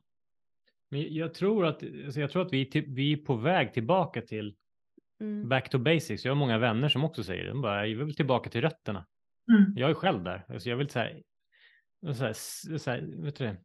[0.88, 3.72] Men jag tror att, alltså jag tror att vi, är till, vi är på väg
[3.72, 4.56] tillbaka till
[5.20, 5.48] Mm.
[5.48, 6.24] back to basics.
[6.24, 7.48] Jag har många vänner som också säger det.
[7.48, 9.06] De bara, jag vill tillbaka till rötterna.
[9.50, 9.72] Mm.
[9.76, 10.44] Jag är själv där.
[10.48, 11.22] Alltså jag vill så här,
[12.14, 12.32] så här,
[12.78, 13.56] så här, vet du det,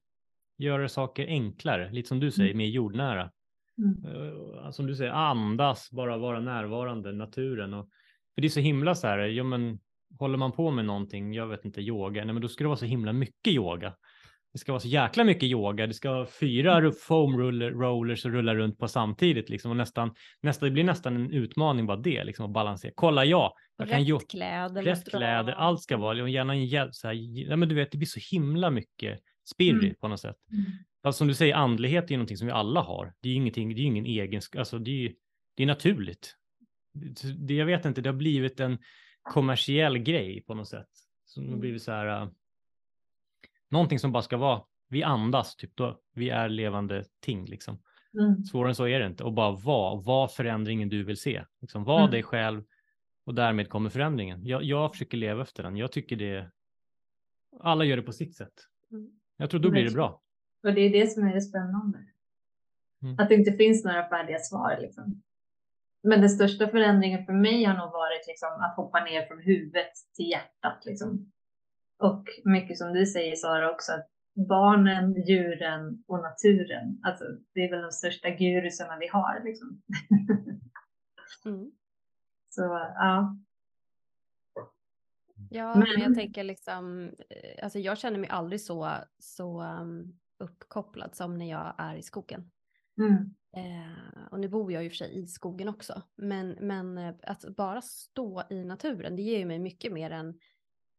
[0.58, 3.32] göra saker enklare, lite som du säger, mer jordnära.
[3.78, 4.16] Mm.
[4.16, 7.74] Eh, som du säger, andas, bara vara närvarande, naturen.
[7.74, 7.90] Och,
[8.36, 9.80] för det är så himla så här, ja men
[10.20, 12.78] håller man på med någonting, jag vet inte, yoga, nej men då ska det vara
[12.78, 13.94] så himla mycket yoga.
[14.54, 15.88] Det ska vara så jäkla mycket yoga.
[15.88, 19.72] Det ska vara fyra ru- foam roller, rollers och rulla runt på samtidigt liksom.
[19.72, 22.92] Och nästan, nästan, det blir nästan en utmaning bara det, liksom att balansera.
[22.96, 24.84] Kolla jag, jag kan ju Rätt kläder.
[24.84, 27.14] rätt kläder, allt ska vara, och gärna en hjälp, så här,
[27.50, 29.20] ja, men du vet, det blir så himla mycket
[29.54, 29.96] spirri Mm.
[30.02, 30.36] på något sätt.
[30.52, 30.64] Mm.
[31.04, 33.14] Alltså, som du säger, andlighet är ju någonting som vi alla har.
[33.22, 35.14] Det är ju ingenting, det är ju ingen egen, alltså det är,
[35.58, 36.36] det är naturligt.
[37.38, 38.78] Det- jag vet inte, det har blivit en
[39.22, 40.90] kommersiell grej på något sätt.
[41.26, 41.60] Som har Mm.
[41.60, 42.30] blivit så här, uh,
[43.70, 47.80] någonting som bara ska vara, vi andas, typ då, vi är levande ting liksom.
[48.14, 48.44] Mm.
[48.44, 49.24] Svårare än så är det inte.
[49.24, 51.46] Och bara vara, var förändringen du vill se.
[51.62, 52.12] Liksom, var Mm.
[52.12, 52.64] dig själv
[53.24, 54.46] och därmed kommer förändringen.
[54.46, 55.78] Jag, jag försöker leva efter den.
[55.78, 56.52] Jag tycker det,
[57.60, 58.54] alla gör det på sitt sätt.
[58.92, 59.12] Mm.
[59.38, 60.22] Jag tror då blir det bra.
[60.64, 62.06] Och det är det som är det spännande.
[63.02, 63.20] Mm.
[63.20, 64.78] Att det inte finns några färdiga svar.
[64.82, 65.22] Liksom.
[66.04, 69.92] Men den största förändringen för mig har nog varit liksom, att hoppa ner från huvudet
[70.16, 70.86] till hjärtat.
[70.86, 71.32] Liksom.
[71.98, 74.08] Och mycket som du säger Sara också, att
[74.48, 77.24] barnen, djuren och naturen, alltså,
[77.54, 79.42] det är väl de största gurusarna vi har.
[79.46, 79.82] Liksom.
[81.46, 81.72] Mm.
[82.50, 82.62] Så
[82.96, 83.36] ja,
[85.50, 90.20] Ja, Men- men jag tänker liksom, eh, alltså jag känner mig aldrig så, så um,
[90.40, 92.52] uppkopplad som när jag är i skogen.
[92.98, 93.36] mm.
[93.54, 97.56] Eh, och nu bor jag ju för sig i skogen också, men, men eh, att
[97.56, 100.40] bara stå i naturen, det ger ju mig mycket mer än,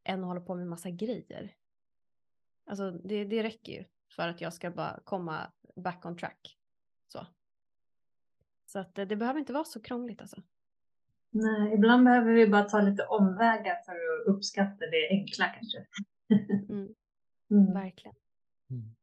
[0.05, 1.55] än att hålla på med massa grejer.
[2.65, 3.85] Alltså det, det räcker ju
[4.17, 6.59] för att jag ska bara komma back on track.
[7.09, 7.27] Så,
[8.67, 10.43] så att eh, det behöver inte vara så krångligt alltså.
[11.31, 15.87] Nej, ibland behöver vi bara ta lite omvägar för att uppskatta det enkla kanske.
[16.69, 16.95] Mm,
[17.51, 17.73] Mm.
[17.75, 18.17] verkligen.
[18.71, 18.95] Mm.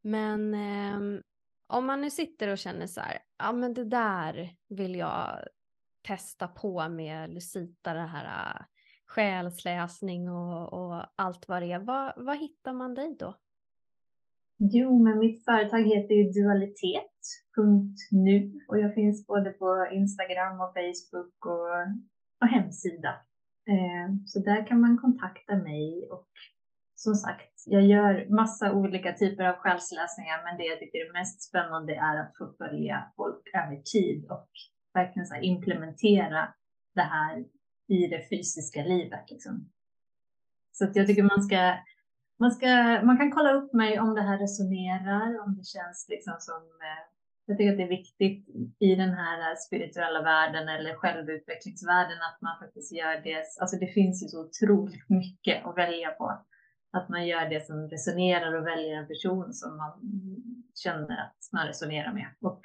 [0.00, 1.20] Men eh,
[1.74, 5.38] om man nu sitter och känner så här, ja men det där vill jag
[6.02, 8.62] testa på med Lucita, det här äh,
[9.06, 11.78] själsläsning och, och allt vad det är.
[11.78, 13.34] Var, vad hittar man dig då?
[14.56, 17.32] Jo, men mitt företag heter ju dualitet.nu
[18.68, 21.68] och jag finns både på Instagram och Facebook och,
[22.40, 23.08] och hemsida.
[23.66, 26.28] Eh, så där kan man kontakta mig och
[27.04, 31.42] som sagt, jag gör massa olika typer av själsläsningar, men det jag tycker är mest
[31.42, 34.48] spännande är att få följa folk över tid och
[34.94, 36.54] verkligen så implementera
[36.94, 37.44] det här
[37.88, 39.30] i det fysiska livet.
[39.30, 39.70] Liksom.
[40.72, 41.74] Så att jag tycker man ska,
[42.36, 42.66] man ska,
[43.02, 47.04] man kan kolla upp mig om det här resonerar, om det känns liksom som, eh,
[47.46, 48.48] jag tycker att det är viktigt
[48.78, 54.24] i den här spirituella världen eller självutvecklingsvärlden att man faktiskt gör det, alltså det finns
[54.24, 56.44] ju så otroligt mycket att välja på.
[56.94, 59.92] Att man gör det som resonerar och väljer en person som man
[60.74, 62.26] känner att man resonerar med.
[62.40, 62.60] Och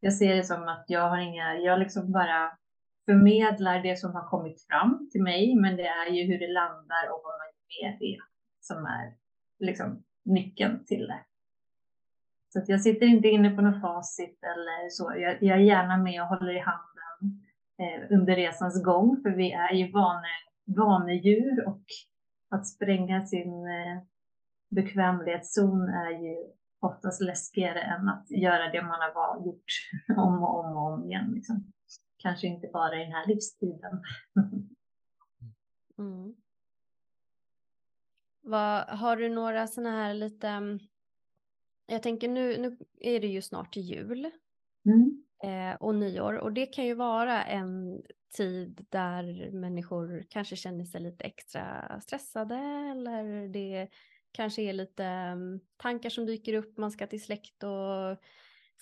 [0.00, 2.58] jag ser det som att jag har inga, jag liksom bara
[3.04, 7.04] förmedlar det som har kommit fram till mig, men det är ju hur det landar
[7.10, 8.18] och vad man gör med det
[8.60, 9.14] som är
[9.58, 11.20] liksom nyckeln till det.
[12.52, 15.12] Så att jag sitter inte inne på något facit eller så.
[15.16, 17.42] Jag, jag är gärna med och håller i handen
[17.78, 20.28] eh, under resans gång, för vi är ju vane,
[20.64, 21.82] vanedjur och
[22.52, 24.02] att spränga sin eh,
[24.68, 29.64] bekvämlighetszon är ju oftast läskigare än att göra det man har gjort
[30.16, 31.32] om och om och om igen.
[31.34, 31.72] Liksom.
[32.16, 34.02] Kanske inte bara i den här livstiden.
[35.98, 36.34] mm.
[38.40, 40.78] Vad, har du några sådana här lite, mm,
[41.86, 44.30] jag tänker nu, nu är det ju snart jul
[44.84, 45.24] mm.
[45.42, 48.02] Eh, och nyår och det kan ju vara en
[48.36, 52.56] tid där människor kanske känner sig lite extra stressade
[52.90, 53.88] eller det
[54.32, 58.22] kanske är lite mm, tankar som dyker upp, man ska till släkt och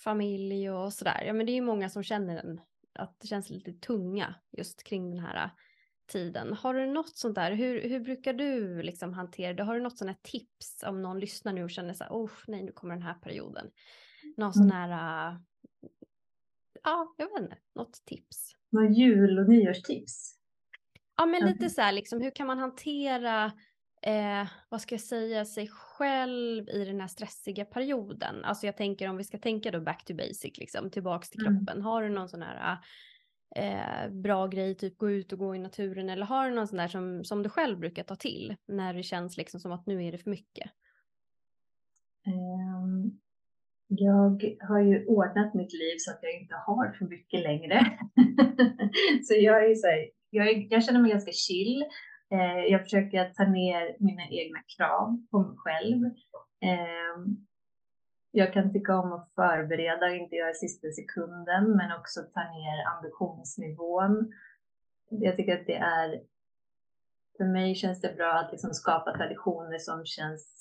[0.03, 1.23] familj och sådär.
[1.25, 2.61] Ja men det är ju många som känner den,
[2.93, 5.49] att det känns lite tunga just kring den här
[6.11, 6.53] tiden.
[6.53, 9.63] Har du något sånt där, hur, hur brukar du liksom hantera det?
[9.63, 12.31] Har du något sånt här tips om någon lyssnar nu och känner så här, oh
[12.47, 13.71] nej nu kommer den här perioden.
[14.37, 14.75] Någon sån mm.
[14.75, 15.37] här,
[16.83, 18.55] ja jag vet inte, något tips?
[18.69, 20.37] Några jul och nyårstips?
[21.17, 23.51] Ja men lite så här liksom, hur kan man hantera
[24.01, 28.45] eh, vad ska jag säga, sig själv i den här stressiga perioden.
[28.45, 31.57] Alltså jag tänker om vi ska tänka då back to basic, liksom, tillbaks till mm.
[31.57, 31.81] kroppen.
[31.81, 32.77] Har du någon sån här
[33.55, 36.77] eh, bra grej, typ gå ut och gå i naturen eller har du någon sån
[36.77, 40.03] där som, som du själv brukar ta till när det känns liksom som att nu
[40.03, 40.71] är det för mycket?
[42.25, 43.19] Um,
[43.97, 47.79] jag har ju ordnat mitt liv så att jag inte har för mycket längre.
[49.23, 51.85] så jag är så här, jag, jag känner mig ganska chill.
[52.31, 56.05] Eh, jag försöker ta ner mina egna krav på mig själv.
[56.61, 57.33] Eh,
[58.31, 62.95] jag kan tycka om att förbereda och inte göra sista sekunden, men också ta ner
[62.95, 64.31] ambitionsnivån.
[65.09, 66.21] Jag tycker att det är,
[67.37, 70.60] för mig känns det bra att liksom skapa traditioner som känns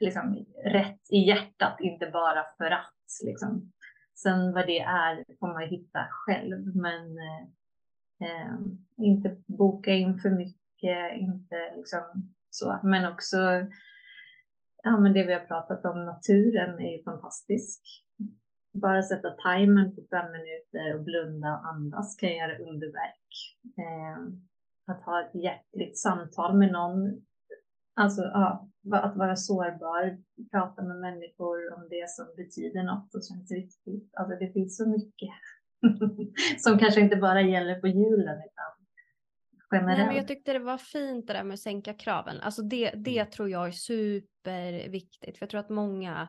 [0.00, 2.94] liksom rätt i hjärtat, inte bara för att.
[3.24, 3.72] Liksom.
[4.14, 7.42] Sen vad det är får man hitta själv, men eh,
[8.20, 8.56] eh,
[8.96, 12.02] inte boka in för mycket, inte liksom
[12.50, 13.36] så, men också
[14.82, 17.80] ja, men det vi har pratat om, naturen är ju fantastisk.
[18.72, 23.56] Bara sätta timern på fem minuter och blunda och andas kan göra underverk.
[23.78, 24.22] Eh,
[24.86, 27.26] att ha ett hjärtligt samtal med någon,
[28.00, 30.18] alltså ja, att vara sårbar,
[30.50, 34.10] prata med människor om det som betyder något och känns viktigt.
[34.14, 35.30] Alltså det finns så mycket.
[36.58, 38.80] som kanske inte bara gäller på julen utan
[39.70, 39.98] generellt.
[39.98, 42.40] Nej, men jag tyckte det var fint det där med att sänka kraven.
[42.40, 43.30] Alltså det, det mm.
[43.30, 45.38] tror jag är superviktigt.
[45.38, 46.28] För jag tror att många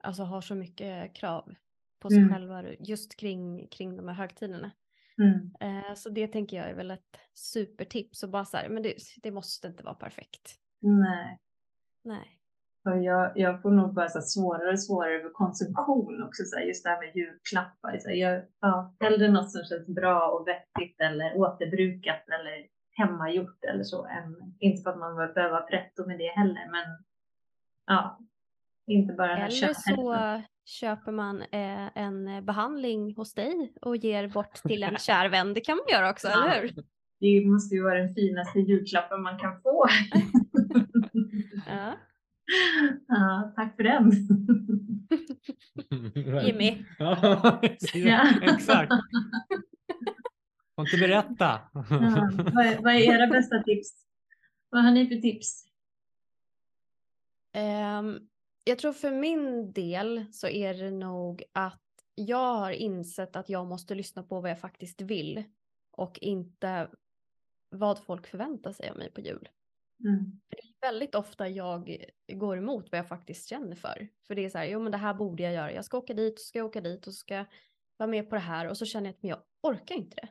[0.00, 1.54] alltså, har så mycket krav
[2.00, 2.32] på sig mm.
[2.32, 4.70] själva just kring, kring de här högtiderna.
[5.18, 5.50] Mm.
[5.60, 8.22] Eh, så det tänker jag är väl ett supertips.
[8.22, 10.56] Och bara så här, men det, det måste inte vara perfekt.
[10.80, 11.38] Nej.
[12.04, 12.40] Nej.
[12.84, 16.64] Och jag, jag får nog bara så svårare och svårare med konsumtion också, så här,
[16.64, 17.98] just det här med julklappar.
[17.98, 23.64] Så här, jag, ja, hellre något som känns bra och vettigt eller återbrukat eller hemmagjort
[23.64, 24.06] eller så.
[24.06, 27.04] Än, inte för att man behöver vara pretto med det heller, men
[27.86, 28.18] ja,
[28.86, 34.54] inte bara den Eller så köper man eh, en behandling hos dig och ger bort
[34.54, 35.54] till en kär vän.
[35.54, 36.44] Det kan man göra också, ja.
[36.44, 36.84] eller hur?
[37.20, 39.86] Det måste ju vara den finaste julklappen man kan få.
[41.66, 41.96] ja.
[43.08, 44.10] Ja, tack för den.
[46.46, 46.84] Jimmy.
[46.98, 47.60] ja,
[48.42, 48.92] exakt.
[50.76, 51.60] Får inte berätta.
[51.74, 53.90] Ja, vad, är, vad är era bästa tips?
[54.70, 55.64] Vad har ni för tips?
[57.56, 58.28] Um,
[58.64, 61.80] Jag tror för min del så är det nog att
[62.14, 65.44] jag har insett att jag måste lyssna på vad jag faktiskt vill
[65.90, 66.88] och inte
[67.70, 69.48] vad folk förväntar sig av mig på jul.
[70.04, 70.40] Mm.
[70.48, 74.08] Det är väldigt ofta jag går emot vad jag faktiskt känner för.
[74.26, 75.72] För det är så här, jo men det här borde jag göra.
[75.72, 77.44] Jag ska åka dit, och ska jag åka dit och ska
[77.96, 80.28] vara med på det här och så känner jag att men jag orkar inte det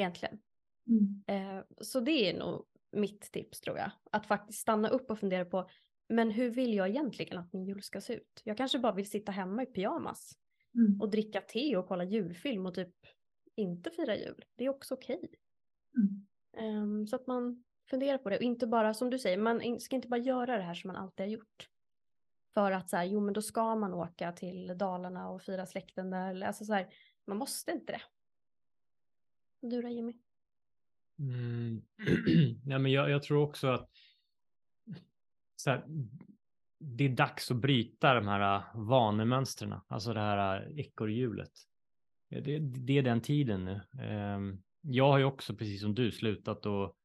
[0.00, 0.38] egentligen.
[0.86, 1.22] Mm.
[1.26, 3.90] Eh, så det är nog mitt tips tror jag.
[4.12, 5.70] Att faktiskt stanna upp och fundera på,
[6.08, 8.40] men hur vill jag egentligen att min jul ska se ut?
[8.44, 10.36] Jag kanske bara vill sitta hemma i pyjamas
[10.74, 11.00] Mm.
[11.00, 12.94] och dricka te och kolla julfilm och typ
[13.56, 14.44] inte fira jul.
[14.56, 15.30] Det är också okej.
[15.96, 16.26] Mm.
[16.52, 19.96] Um, så att man funderar på det och inte bara som du säger, man ska
[19.96, 21.68] inte bara göra det här som man alltid har gjort.
[22.54, 26.10] För att så här, jo men då ska man åka till Dalarna och fira släkten
[26.10, 26.42] där.
[26.42, 26.88] Alltså så här,
[27.24, 28.02] man måste inte det.
[29.60, 30.16] Du då Jimmy?
[31.18, 31.82] Mm.
[32.66, 33.90] ja, men jag, jag tror också att
[35.56, 35.84] så här,
[36.78, 41.52] det är dags att bryta de här äh, vanemönstren, alltså det här äh, ekorrhjulet.
[42.28, 43.80] Det, det är den tiden nu.
[44.04, 46.96] Um, jag har ju också, precis som du, slutat och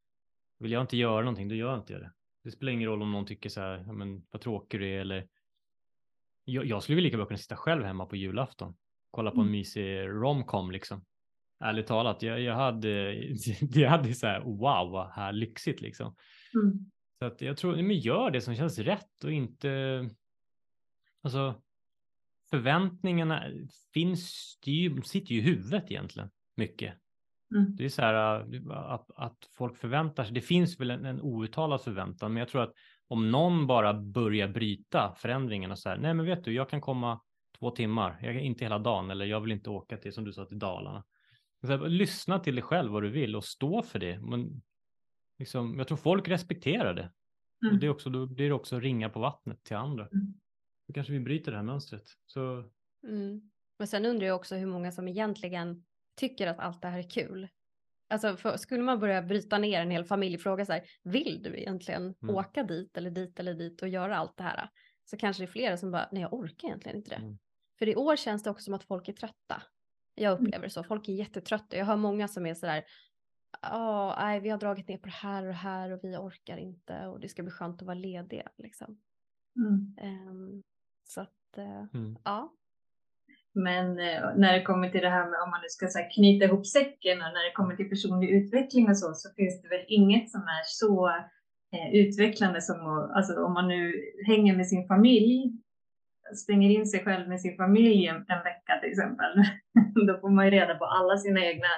[0.59, 2.11] vill jag inte göra någonting, då gör jag inte det.
[2.43, 5.27] Det spelar ingen roll om någon tycker så här, men vad tråkig du är eller
[6.45, 8.75] jag, jag skulle väl lika bra kunna sitta själv hemma på julafton,
[9.11, 9.51] kolla på en Mm.
[9.51, 11.05] mysig romcom liksom.
[11.59, 13.13] Ärligt talat, jag, jag hade,
[13.61, 16.15] jag hade så här, wow, vad här lyxigt liksom.
[16.53, 16.91] Mm.
[17.19, 20.09] Så att jag tror, men gör det som känns rätt och inte,
[21.21, 21.61] alltså
[22.49, 23.43] förväntningarna
[23.93, 26.93] finns, ju, sitter ju i huvudet egentligen, mycket.
[27.55, 27.75] Mm.
[27.75, 31.21] Det är så här äh, att, att folk förväntar sig, det finns väl en, en
[31.21, 32.73] outtalad förväntan, men jag tror att
[33.07, 36.81] om någon bara börjar bryta förändringen och så här, nej men vet du, jag kan
[36.81, 37.21] komma
[37.59, 40.45] två timmar, jag, inte hela dagen, eller jag vill inte åka till, som du sa,
[40.45, 41.03] till Dalarna.
[41.61, 44.19] Så här, lyssna till dig själv vad du vill och stå för det.
[44.19, 44.61] Men,
[45.39, 47.11] liksom, jag tror folk respekterar det.
[47.57, 47.79] Och Mm.
[47.79, 50.07] det är också, då blir det också ringa på vattnet till andra.
[50.07, 50.33] Mm.
[50.87, 52.03] Då kanske vi bryter det här mönstret.
[52.25, 52.63] Så
[53.07, 53.51] Mm.
[53.77, 55.83] Men sen undrar jag också hur många som egentligen
[56.15, 57.47] tycker att allt det här är kul.
[58.07, 62.15] Alltså för, skulle man börja bryta ner en hel familjefråga så här, vill du egentligen
[62.23, 62.35] Mm.
[62.35, 64.69] åka dit eller dit eller dit och göra allt det här?
[65.05, 67.15] Så kanske det är flera som bara, nej jag orkar egentligen inte det.
[67.15, 67.37] Mm.
[67.79, 69.63] För i år känns det också som att folk är trötta.
[70.15, 70.43] Jag Mm.
[70.45, 71.77] upplever det så, folk är jättetrötta.
[71.77, 72.83] Jag hör många som är så där,
[73.61, 76.57] ja, nej vi har dragit ner på det här och det här och vi orkar
[76.57, 79.01] inte och det ska bli skönt att vara lediga liksom.
[79.55, 79.95] Mm.
[80.01, 80.63] Ehm,
[81.03, 81.57] så att,
[81.93, 82.17] mm.
[82.23, 82.53] ja.
[83.55, 86.11] Men eh, när det kommer till det här med om man nu ska så här,
[86.15, 89.67] knyta ihop säcken och när det kommer till personlig utveckling och så, så finns det
[89.67, 91.07] väl inget som är så
[91.75, 93.93] eh, utvecklande som alltså om man nu
[94.27, 95.53] hänger med sin familj,
[96.35, 99.33] stänger in sig själv med sin familj en, en vecka till exempel,
[100.07, 101.71] då får man ju reda på alla sina egna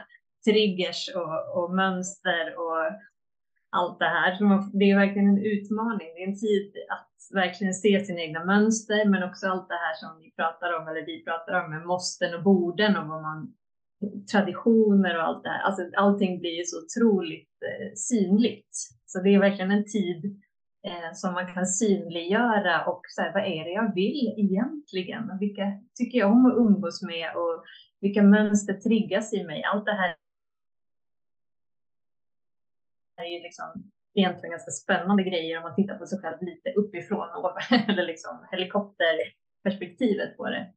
[0.46, 2.78] triggers och, och mönster och
[3.70, 4.36] allt det här.
[4.36, 6.08] Så man, det är verkligen en utmaning.
[6.16, 9.94] Det är en tid att verkligen se sina egna mönster, men också allt det här
[9.94, 13.54] som vi pratar om, eller vi pratar om med måsten och borden och vad man
[14.32, 15.62] traditioner och allt det här.
[15.62, 18.70] Alltså allting blir ju så otroligt eh, synligt.
[19.06, 20.42] Så det är verkligen en tid
[20.88, 25.32] eh, som man kan synliggöra och så här, vad är det jag vill egentligen?
[25.32, 25.64] Och vilka
[25.96, 27.64] tycker jag om att umgås med och
[28.02, 29.64] vilka mönster triggas i mig?
[29.64, 30.16] Allt det här
[33.18, 37.28] är ju liksom egentligen ganska spännande grejer om man tittar på sig själv lite uppifrån
[37.36, 37.52] och,
[37.90, 40.74] eller liksom helikopterperspektivet på det.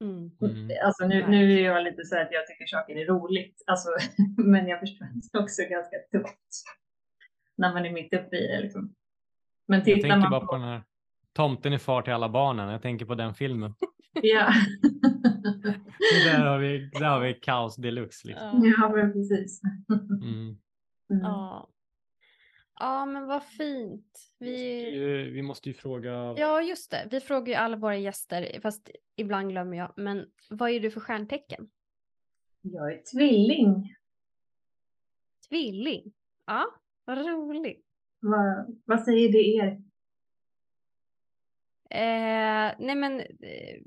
[0.00, 0.30] Mm.
[0.42, 0.70] Mm.
[0.84, 3.88] Alltså nu, nu är jag lite så här att jag tycker saker är roligt, alltså,
[4.36, 6.64] men jag förstår att det också är ganska tufft
[7.56, 8.60] när man är mitt uppe i det.
[8.60, 8.94] Liksom.
[9.66, 10.46] Men Jag tänker man bara på...
[10.46, 10.82] på den här
[11.32, 12.68] Tomten är far till alla barnen.
[12.68, 13.74] Jag tänker på den filmen.
[14.22, 14.52] Ja.
[16.24, 18.28] där, har vi, där har vi kaos deluxe.
[18.28, 18.64] Liksom.
[18.64, 18.72] Ja.
[18.78, 19.60] ja, men precis.
[20.22, 20.58] Mm.
[21.10, 21.22] Mm.
[21.22, 21.68] Ja.
[22.78, 24.32] Ja, men vad fint.
[24.38, 24.90] Vi...
[24.90, 26.34] Vi, vi måste ju fråga.
[26.36, 27.08] Ja, just det.
[27.10, 29.92] Vi frågar ju alla våra gäster, fast ibland glömmer jag.
[29.96, 31.70] Men vad är du för stjärntecken?
[32.60, 33.94] Jag är tvilling.
[35.48, 36.12] Tvilling.
[36.46, 36.66] Ja,
[37.04, 37.86] vad roligt.
[38.20, 39.82] Vad, vad säger det er?
[41.90, 43.80] Eh, nej men eh,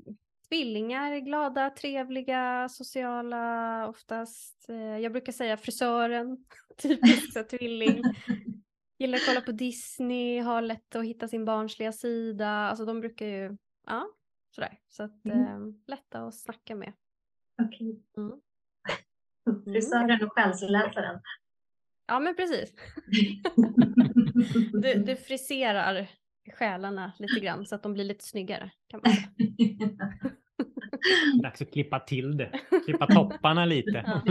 [0.48, 4.68] tvillingar är glada, trevliga, sociala oftast.
[4.68, 6.44] Eh, jag brukar säga frisören,
[6.82, 8.02] typiskt tvilling.
[9.02, 12.48] Gillar att kolla på Disney, har lätt att hitta sin barnsliga sida.
[12.48, 14.06] Alltså de brukar ju, ja,
[14.50, 14.78] sådär.
[14.88, 15.40] Så att Mm.
[15.40, 16.92] eh, lätta att snacka med.
[17.62, 18.00] Okej.
[18.16, 18.32] Mm.
[19.64, 21.20] Frisören och själsläsaren.
[22.06, 22.74] Ja men precis.
[24.82, 26.06] Du, du friserar
[26.58, 28.70] själarna lite grann så att de blir lite snyggare.
[28.88, 29.28] Kan man säga.
[31.42, 32.60] Dags att klippa till det.
[32.84, 34.04] Klippa topparna lite.
[34.06, 34.22] Ja.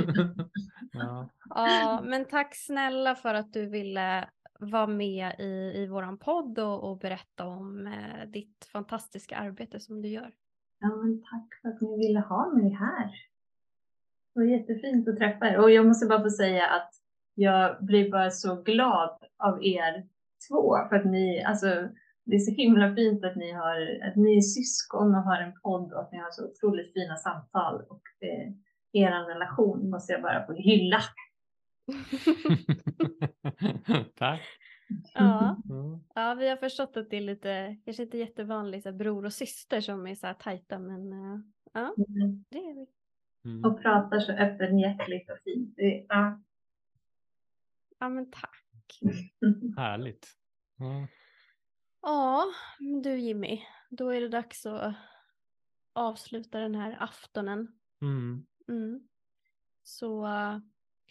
[0.93, 1.30] ja.
[1.49, 4.30] Ja, men tack snälla för att du ville
[4.62, 10.01] vara med i, i vår podd och, och berätta om eh, ditt fantastiska arbete som
[10.01, 10.32] du gör.
[10.80, 13.12] Ja, men tack för att ni ville ha mig här.
[14.34, 15.59] Det var jättefint att träffa er.
[15.59, 16.91] Och jag måste bara få säga att
[17.36, 20.07] jag blir bara så glad av er
[20.49, 21.68] två för att ni, alltså
[22.24, 25.53] det är så himla fint att ni har, att ni är syskon och har en
[25.64, 28.51] podd och att ni har så otroligt fina samtal och eh,
[28.93, 31.01] er relation måste jag bara få hylla.
[34.16, 34.42] Tack.
[35.14, 35.58] Ja.
[36.16, 39.82] Ja, vi har förstått att det är lite, kanske inte jättevanligt, så bror och syster
[39.82, 41.39] som är så här tajta, men eh,
[41.74, 42.46] ja, Mm.
[42.50, 42.88] det är vi.
[43.46, 43.66] Mm.
[43.66, 45.74] Och pratar så öppenhjärtligt och fint.
[46.08, 46.42] Ja.
[48.00, 48.58] Ja, men tack.
[49.78, 50.28] Härligt.
[50.78, 51.08] Ja.
[52.02, 52.46] Ja,
[52.80, 54.94] men du Jimmy, då är det dags att
[55.94, 57.68] avsluta den här aftonen.
[58.02, 58.46] Mm.
[58.68, 59.08] Mm.
[59.84, 60.28] Så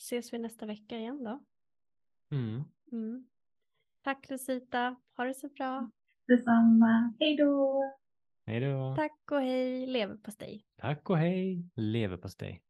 [0.00, 1.40] ses vi nästa vecka igen då.
[2.30, 2.64] Mm.
[2.92, 3.26] Mm.
[4.02, 5.90] Tack Lucita, ha det så bra.
[6.26, 7.12] Detsamma.
[7.20, 7.82] Hej då!
[8.46, 8.94] Hej då.
[8.96, 10.64] Tack och hej, leverpastej.
[10.76, 11.70] Tack och hej.
[11.74, 12.62] Leverpastej.